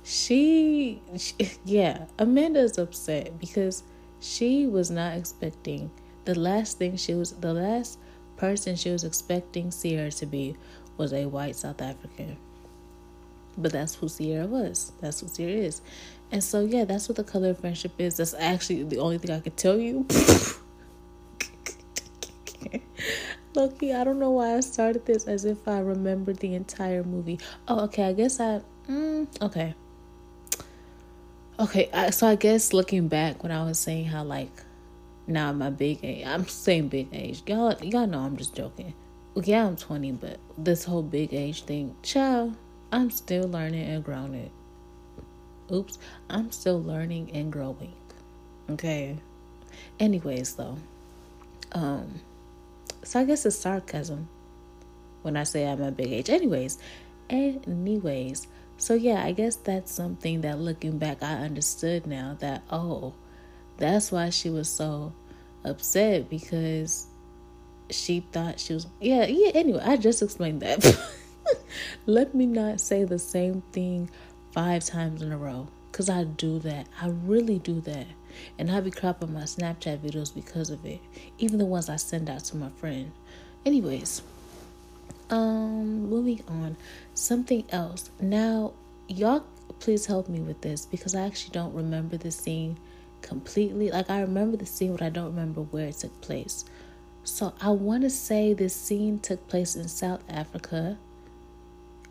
She, 0.04 1.00
she 1.16 1.34
yeah, 1.64 2.06
Amanda 2.18 2.60
is 2.60 2.78
upset 2.78 3.38
because 3.40 3.82
she 4.20 4.66
was 4.66 4.90
not 4.90 5.16
expecting 5.16 5.90
the 6.24 6.38
last 6.38 6.78
thing 6.78 6.96
she 6.96 7.14
was, 7.14 7.32
the 7.32 7.52
last 7.52 7.98
person 8.36 8.76
she 8.76 8.90
was 8.90 9.04
expecting 9.04 9.70
Ciara 9.70 10.10
to 10.12 10.26
be 10.26 10.56
was 10.96 11.12
a 11.12 11.26
white 11.26 11.56
South 11.56 11.82
African. 11.82 12.36
But 13.56 13.72
that's 13.72 13.94
who 13.94 14.08
Ciara 14.08 14.46
was. 14.46 14.92
That's 15.00 15.20
who 15.20 15.28
Ciara 15.28 15.52
is. 15.52 15.80
And 16.32 16.42
so, 16.42 16.64
yeah, 16.64 16.84
that's 16.84 17.08
what 17.08 17.16
the 17.16 17.24
color 17.24 17.50
of 17.50 17.60
friendship 17.60 17.92
is. 17.98 18.16
That's 18.16 18.34
actually 18.34 18.82
the 18.84 18.98
only 18.98 19.18
thing 19.18 19.30
I 19.30 19.40
could 19.40 19.56
tell 19.56 19.78
you. 19.78 20.06
Loki, 23.54 23.92
I 23.94 24.02
don't 24.02 24.18
know 24.18 24.32
why 24.32 24.56
I 24.56 24.60
started 24.60 25.06
this 25.06 25.26
as 25.28 25.44
if 25.44 25.68
I 25.68 25.78
remembered 25.78 26.38
the 26.38 26.54
entire 26.54 27.04
movie. 27.04 27.38
Oh, 27.68 27.84
okay. 27.84 28.04
I 28.04 28.12
guess 28.12 28.40
I. 28.40 28.62
Mm, 28.88 29.28
okay. 29.40 29.74
Okay. 31.58 31.88
I, 31.92 32.10
so 32.10 32.26
I 32.26 32.34
guess 32.34 32.72
looking 32.72 33.08
back 33.08 33.42
when 33.42 33.52
I 33.52 33.64
was 33.64 33.78
saying 33.78 34.06
how 34.06 34.24
like 34.24 34.50
now 35.26 35.52
my 35.52 35.70
big 35.70 36.00
age, 36.02 36.26
I'm 36.26 36.46
saying 36.48 36.88
big 36.88 37.08
age. 37.12 37.42
Y'all, 37.46 37.76
y'all 37.82 38.06
know 38.06 38.20
I'm 38.20 38.36
just 38.36 38.54
joking. 38.54 38.94
Yeah, 39.36 39.66
I'm 39.66 39.76
20, 39.76 40.12
but 40.12 40.38
this 40.56 40.84
whole 40.84 41.02
big 41.02 41.34
age 41.34 41.64
thing, 41.64 41.96
child, 42.02 42.54
I'm 42.92 43.10
still 43.10 43.48
learning 43.48 43.88
and 43.88 44.04
growing. 44.04 44.50
Oops, 45.72 45.98
I'm 46.30 46.52
still 46.52 46.80
learning 46.80 47.30
and 47.32 47.50
growing. 47.52 47.92
Okay. 48.70 49.16
Anyways, 49.98 50.54
though, 50.54 50.78
um, 51.72 52.20
so 53.02 53.20
I 53.20 53.24
guess 53.24 53.44
it's 53.46 53.56
sarcasm 53.56 54.28
when 55.22 55.36
I 55.36 55.44
say 55.44 55.66
I'm 55.66 55.82
a 55.82 55.90
big 55.90 56.12
age. 56.12 56.30
Anyways, 56.30 56.78
anyways, 57.28 58.46
so 58.76 58.94
yeah, 58.94 59.24
I 59.24 59.32
guess 59.32 59.56
that's 59.56 59.92
something 59.92 60.42
that 60.42 60.58
looking 60.58 60.98
back, 60.98 61.22
I 61.22 61.34
understood 61.34 62.06
now 62.06 62.36
that, 62.40 62.62
oh, 62.70 63.14
that's 63.76 64.12
why 64.12 64.30
she 64.30 64.50
was 64.50 64.68
so 64.68 65.12
upset 65.64 66.28
because 66.28 67.06
she 67.90 68.20
thought 68.32 68.60
she 68.60 68.74
was, 68.74 68.86
yeah, 69.00 69.26
yeah, 69.26 69.50
anyway, 69.54 69.80
I 69.84 69.96
just 69.96 70.22
explained 70.22 70.60
that. 70.62 70.98
Let 72.06 72.34
me 72.34 72.46
not 72.46 72.80
say 72.80 73.04
the 73.04 73.18
same 73.18 73.62
thing 73.72 74.10
five 74.52 74.84
times 74.84 75.22
in 75.22 75.32
a 75.32 75.38
row 75.38 75.68
because 75.90 76.08
I 76.08 76.24
do 76.24 76.58
that. 76.60 76.86
I 77.00 77.08
really 77.08 77.58
do 77.58 77.80
that. 77.82 78.06
And 78.58 78.70
I 78.70 78.80
be 78.80 78.90
cropping 78.90 79.32
my 79.32 79.42
Snapchat 79.42 79.98
videos 79.98 80.34
because 80.34 80.70
of 80.70 80.84
it. 80.84 81.00
Even 81.38 81.58
the 81.58 81.64
ones 81.66 81.88
I 81.88 81.96
send 81.96 82.28
out 82.28 82.44
to 82.46 82.56
my 82.56 82.68
friend. 82.68 83.12
Anyways, 83.64 84.22
um, 85.30 86.08
moving 86.08 86.42
on. 86.48 86.76
Something 87.14 87.64
else. 87.70 88.10
Now, 88.20 88.72
y'all 89.08 89.44
please 89.80 90.06
help 90.06 90.28
me 90.28 90.40
with 90.40 90.60
this 90.60 90.86
because 90.86 91.14
I 91.14 91.22
actually 91.22 91.52
don't 91.52 91.74
remember 91.74 92.16
the 92.16 92.30
scene 92.30 92.78
completely. 93.22 93.90
Like 93.90 94.10
I 94.10 94.20
remember 94.20 94.56
the 94.56 94.66
scene, 94.66 94.92
but 94.92 95.02
I 95.02 95.08
don't 95.08 95.26
remember 95.26 95.62
where 95.62 95.88
it 95.88 95.96
took 95.98 96.20
place. 96.20 96.64
So 97.24 97.54
I 97.60 97.70
want 97.70 98.02
to 98.02 98.10
say 98.10 98.52
this 98.52 98.74
scene 98.74 99.18
took 99.18 99.48
place 99.48 99.76
in 99.76 99.88
South 99.88 100.22
Africa, 100.28 100.98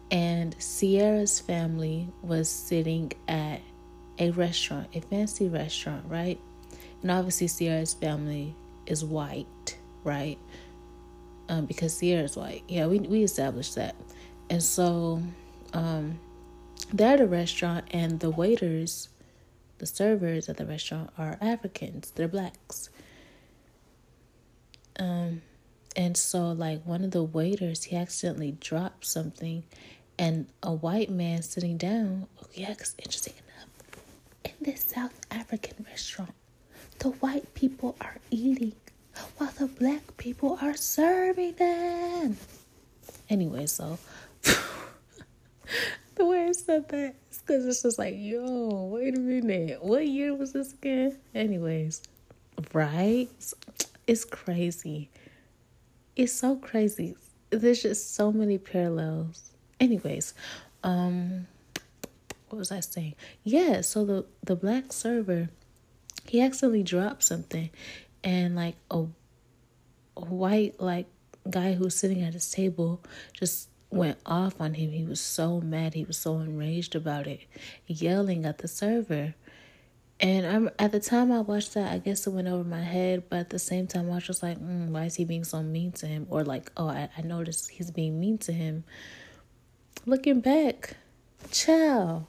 and 0.10 0.56
Sierra's 0.60 1.39
family 1.39 2.08
was 2.21 2.49
sitting 2.49 3.12
at 3.28 3.62
a 4.17 4.32
restaurant, 4.32 4.88
a 4.95 5.02
fancy 5.02 5.47
restaurant, 5.47 6.06
right? 6.08 6.39
And 7.02 7.12
obviously, 7.12 7.47
Sierra's 7.47 7.93
family 7.93 8.56
is 8.86 9.06
white, 9.06 9.78
right? 10.04 10.39
Um, 11.49 11.65
because 11.65 11.95
Sierra's 11.95 12.38
white. 12.38 12.63
Yeah, 12.67 12.88
we 12.88 12.99
we 12.99 13.23
established 13.23 13.75
that. 13.75 13.95
And 14.49 14.63
so, 14.63 15.21
um, 15.73 16.19
they're 16.93 17.15
at 17.15 17.21
a 17.21 17.25
restaurant, 17.25 17.86
and 17.91 18.19
the 18.19 18.29
waiters, 18.29 19.10
the 19.79 19.86
servers 19.86 20.47
at 20.49 20.58
the 20.58 20.65
restaurant 20.65 21.10
are 21.17 21.38
Africans. 21.41 22.12
They're 22.12 22.27
blacks. 22.27 22.89
Um, 24.99 25.41
and 25.95 26.15
so 26.17 26.51
like 26.51 26.84
one 26.86 27.03
of 27.03 27.12
the 27.12 27.23
waiters, 27.23 27.84
he 27.84 27.95
accidentally 27.95 28.51
dropped 28.51 29.06
something, 29.06 29.63
and 30.17 30.47
a 30.62 30.71
white 30.71 31.10
man 31.10 31.41
sitting 31.41 31.77
down. 31.77 32.27
Oh 32.41 32.47
yeah, 32.53 32.69
because 32.69 32.95
interesting 32.97 33.34
enough, 33.34 33.69
in 34.45 34.51
this 34.62 34.84
South 34.84 35.19
African 35.32 35.86
restaurant, 35.89 36.34
the 36.99 37.10
white 37.10 37.53
people 37.53 37.95
are 38.01 38.17
eating 38.32 38.73
while 39.38 39.52
the 39.58 39.67
black 39.67 40.17
people 40.17 40.58
are 40.62 40.76
serving 40.76 41.54
them. 41.54 42.38
Anyway, 43.30 43.65
so 43.65 43.97
the 46.15 46.26
way 46.26 46.45
I 46.45 46.52
said 46.52 46.89
that 46.89 47.15
is 47.32 47.39
because 47.39 47.65
it's 47.65 47.82
just 47.82 47.99
like, 47.99 48.15
yo, 48.17 48.89
wait 48.93 49.17
a 49.17 49.19
minute. 49.19 49.84
What 49.84 50.08
year 50.08 50.36
was 50.36 50.54
this 50.54 50.73
again? 50.73 51.17
Anyways, 51.34 52.02
right? 52.73 53.30
It's 54.08 54.26
crazy. 54.26 55.10
It's 56.15 56.34
so 56.34 56.56
crazy. 56.56 57.15
There's 57.49 57.82
just 57.82 58.15
so 58.15 58.32
many 58.32 58.58
parallels. 58.58 59.52
Anyways, 59.80 60.34
um, 60.84 61.47
what 62.49 62.60
was 62.60 62.71
I 62.71 62.82
saying? 62.82 63.15
Yeah, 63.43 63.82
so 63.82 64.06
the 64.06 64.26
the 64.43 64.56
black 64.56 64.93
server, 64.93 65.49
he 66.28 66.41
accidentally 66.41 66.84
dropped 66.84 67.23
something, 67.23 67.69
and 68.23 68.55
like 68.55 68.75
a, 68.91 69.05
a 70.17 70.25
white 70.25 70.79
like 70.79 71.07
guy 71.49 71.73
who 71.73 71.86
was 71.86 71.95
sitting 71.95 72.21
at 72.21 72.33
his 72.33 72.49
table 72.51 73.01
just 73.33 73.69
went 73.89 74.17
off 74.25 74.59
on 74.59 74.73
him. 74.73 74.91
He 74.91 75.03
was 75.03 75.21
so 75.21 75.62
mad. 75.62 75.93
He 75.93 76.03
was 76.03 76.17
so 76.17 76.39
enraged 76.39 76.95
about 76.95 77.27
it, 77.27 77.41
yelling 77.88 78.45
at 78.45 78.59
the 78.59 78.67
server. 78.67 79.36
And 80.19 80.45
I'm 80.45 80.69
at 80.79 80.91
the 80.91 80.99
time 80.99 81.31
I 81.31 81.41
watched 81.41 81.73
that, 81.73 81.91
I 81.91 81.97
guess 81.97 82.25
it 82.25 82.29
went 82.29 82.47
over 82.47 82.63
my 82.63 82.81
head, 82.81 83.23
but 83.29 83.39
at 83.39 83.49
the 83.49 83.59
same 83.59 83.88
time 83.88 84.09
I 84.09 84.15
was 84.15 84.23
just 84.23 84.41
like, 84.41 84.57
mm, 84.57 84.89
why 84.89 85.05
is 85.05 85.15
he 85.15 85.25
being 85.25 85.43
so 85.43 85.62
mean 85.62 85.91
to 85.93 86.05
him? 86.05 86.27
Or 86.29 86.45
like, 86.45 86.71
oh, 86.77 86.88
I, 86.88 87.09
I 87.17 87.21
noticed 87.23 87.69
he's 87.69 87.91
being 87.91 88.19
mean 88.19 88.38
to 88.39 88.53
him. 88.53 88.86
Looking 90.05 90.39
back, 90.39 90.95
child, 91.51 92.25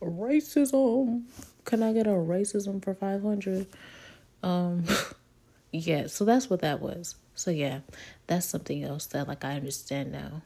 racism. 0.00 1.24
Can 1.64 1.82
I 1.82 1.92
get 1.92 2.06
a 2.06 2.10
racism 2.10 2.82
for 2.82 2.94
500? 2.94 3.66
Um 4.42 4.84
yeah, 5.74 6.06
so 6.06 6.24
that's 6.24 6.48
what 6.48 6.60
that 6.60 6.80
was. 6.80 7.16
So 7.34 7.50
yeah, 7.50 7.80
that's 8.28 8.46
something 8.46 8.84
else 8.84 9.06
that 9.06 9.26
like 9.26 9.44
I 9.44 9.56
understand 9.56 10.12
now. 10.12 10.42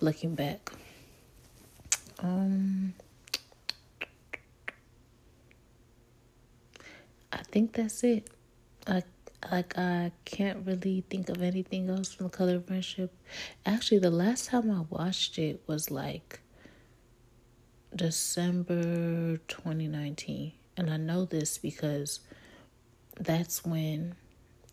Looking 0.00 0.34
back. 0.34 0.72
Um 2.20 2.94
I 7.30 7.42
think 7.50 7.74
that's 7.74 8.02
it. 8.02 8.30
I 8.86 9.02
like 9.52 9.76
I 9.76 10.12
can't 10.24 10.66
really 10.66 11.04
think 11.10 11.28
of 11.28 11.42
anything 11.42 11.90
else 11.90 12.14
from 12.14 12.26
the 12.26 12.30
color 12.30 12.56
of 12.56 12.66
friendship. 12.66 13.12
Actually, 13.66 13.98
the 13.98 14.10
last 14.10 14.48
time 14.48 14.70
I 14.70 14.84
watched 14.88 15.38
it 15.38 15.60
was 15.66 15.90
like 15.90 16.40
December 17.94 19.36
2019. 19.48 20.52
And 20.78 20.90
I 20.90 20.96
know 20.96 21.26
this 21.26 21.58
because 21.58 22.20
that's 23.20 23.64
when 23.64 24.14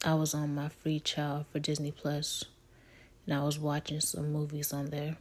I 0.03 0.13
was 0.15 0.34
on 0.34 0.55
my 0.55 0.69
free 0.69 0.99
trial 0.99 1.45
for 1.51 1.60
Disney 1.60 1.93
and 2.03 3.34
I 3.34 3.43
was 3.43 3.58
watching 3.58 3.99
some 3.99 4.31
movies 4.31 4.71
on 4.71 4.88
there. 4.88 5.17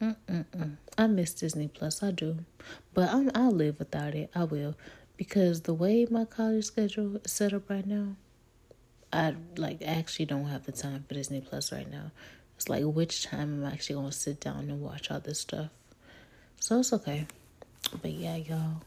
Mm-mm-mm. 0.00 0.76
I 0.98 1.06
miss 1.06 1.32
Disney 1.32 1.68
Plus. 1.68 2.02
I 2.02 2.10
do, 2.10 2.38
but 2.92 3.08
I'm, 3.08 3.30
I'll 3.34 3.52
live 3.52 3.78
without 3.78 4.14
it. 4.14 4.30
I 4.34 4.44
will, 4.44 4.74
because 5.16 5.62
the 5.62 5.74
way 5.74 6.06
my 6.10 6.24
college 6.24 6.64
schedule 6.64 7.16
is 7.24 7.32
set 7.32 7.52
up 7.52 7.70
right 7.70 7.86
now, 7.86 8.16
I 9.12 9.36
like 9.56 9.82
actually 9.86 10.26
don't 10.26 10.46
have 10.46 10.64
the 10.64 10.72
time 10.72 11.04
for 11.06 11.14
Disney 11.14 11.40
Plus 11.40 11.70
right 11.72 11.90
now. 11.90 12.10
It's 12.56 12.68
like 12.68 12.84
which 12.84 13.24
time 13.24 13.62
am 13.62 13.64
I 13.64 13.72
actually 13.72 13.96
gonna 13.96 14.12
sit 14.12 14.40
down 14.40 14.70
and 14.70 14.80
watch 14.80 15.10
all 15.10 15.20
this 15.20 15.40
stuff? 15.40 15.70
So 16.60 16.80
it's 16.80 16.92
okay. 16.92 17.26
But 18.00 18.12
yeah, 18.12 18.36
y'all, 18.36 18.82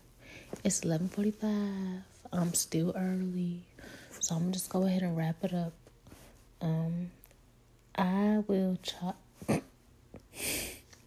it's 0.63 0.81
eleven 0.81 1.10
forty 1.10 1.31
five. 1.31 2.03
I'm 2.36 2.54
still 2.54 2.93
early, 2.95 3.62
so 4.19 4.36
I'm 4.36 4.52
just 4.52 4.69
go 4.69 4.84
ahead 4.84 5.04
and 5.04 5.15
wrap 5.15 5.43
it 5.43 5.54
up. 5.54 5.74
Um, 6.62 7.12
I 7.98 8.43
will 8.48 8.78
chop. 8.84 9.17
I 9.48 9.62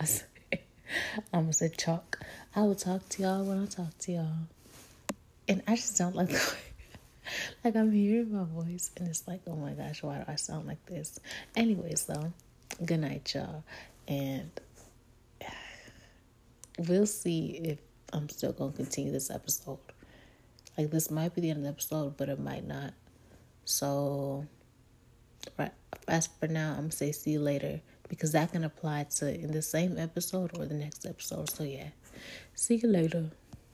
say, 0.05 0.25
I'm 1.33 1.43
gonna 1.43 1.53
say 1.53 1.71
chalk. 1.77 2.19
I 2.57 2.63
will 2.63 2.75
talk 2.75 3.09
to 3.11 3.23
y'all 3.23 3.45
when 3.45 3.63
I 3.63 3.67
talk 3.67 3.97
to 3.99 4.13
y'all. 4.13 4.49
And 5.47 5.63
I 5.67 5.77
just 5.77 5.99
don't 5.99 6.17
like 6.17 6.29
the 6.29 6.55
like 7.65 7.77
I'm 7.77 7.93
hearing 7.93 8.33
my 8.33 8.45
voice 8.45 8.91
and 8.97 9.07
it's 9.09 9.29
like, 9.29 9.41
oh 9.47 9.57
my 9.57 9.73
gosh, 9.73 10.03
why 10.03 10.19
do 10.19 10.25
I 10.29 10.37
sound 10.37 10.67
like 10.67 10.85
this? 10.87 11.21
Anyways, 11.57 12.05
though, 12.05 12.33
good 12.85 13.01
night, 13.01 13.35
y'all. 13.35 13.65
And 14.07 14.51
we'll 16.79 17.07
see 17.07 17.61
if 17.65 17.79
I'm 18.13 18.29
still 18.31 18.53
gonna 18.53 18.73
continue 18.73 19.13
this 19.13 19.31
episode. 19.31 19.79
Like 20.79 20.91
this 20.91 21.11
might 21.11 21.35
be 21.35 21.41
the 21.41 21.51
end 21.51 21.59
of 21.59 21.63
the 21.65 21.71
episode, 21.71 22.17
but 22.17 22.29
it 22.29 22.39
might 22.39 22.67
not. 22.67 22.95
So 23.65 24.47
right 25.59 25.73
as 26.07 26.29
for 26.29 26.47
now, 26.47 26.71
I'm 26.71 26.83
gonna 26.83 26.93
say 26.93 27.13
see 27.13 27.33
you 27.33 27.41
later 27.41 27.81
because 28.09 28.33
that 28.33 28.53
can 28.53 28.65
apply 28.65 29.05
to 29.17 29.33
in 29.33 29.53
the 29.53 29.63
same 29.63 29.99
episode 29.99 30.57
or 30.59 30.67
the 30.67 30.75
next 30.75 31.07
episode. 31.07 31.51
So, 31.51 31.65
yeah, 31.65 31.89
see 32.55 32.77
you 32.77 32.89
later. 32.89 33.31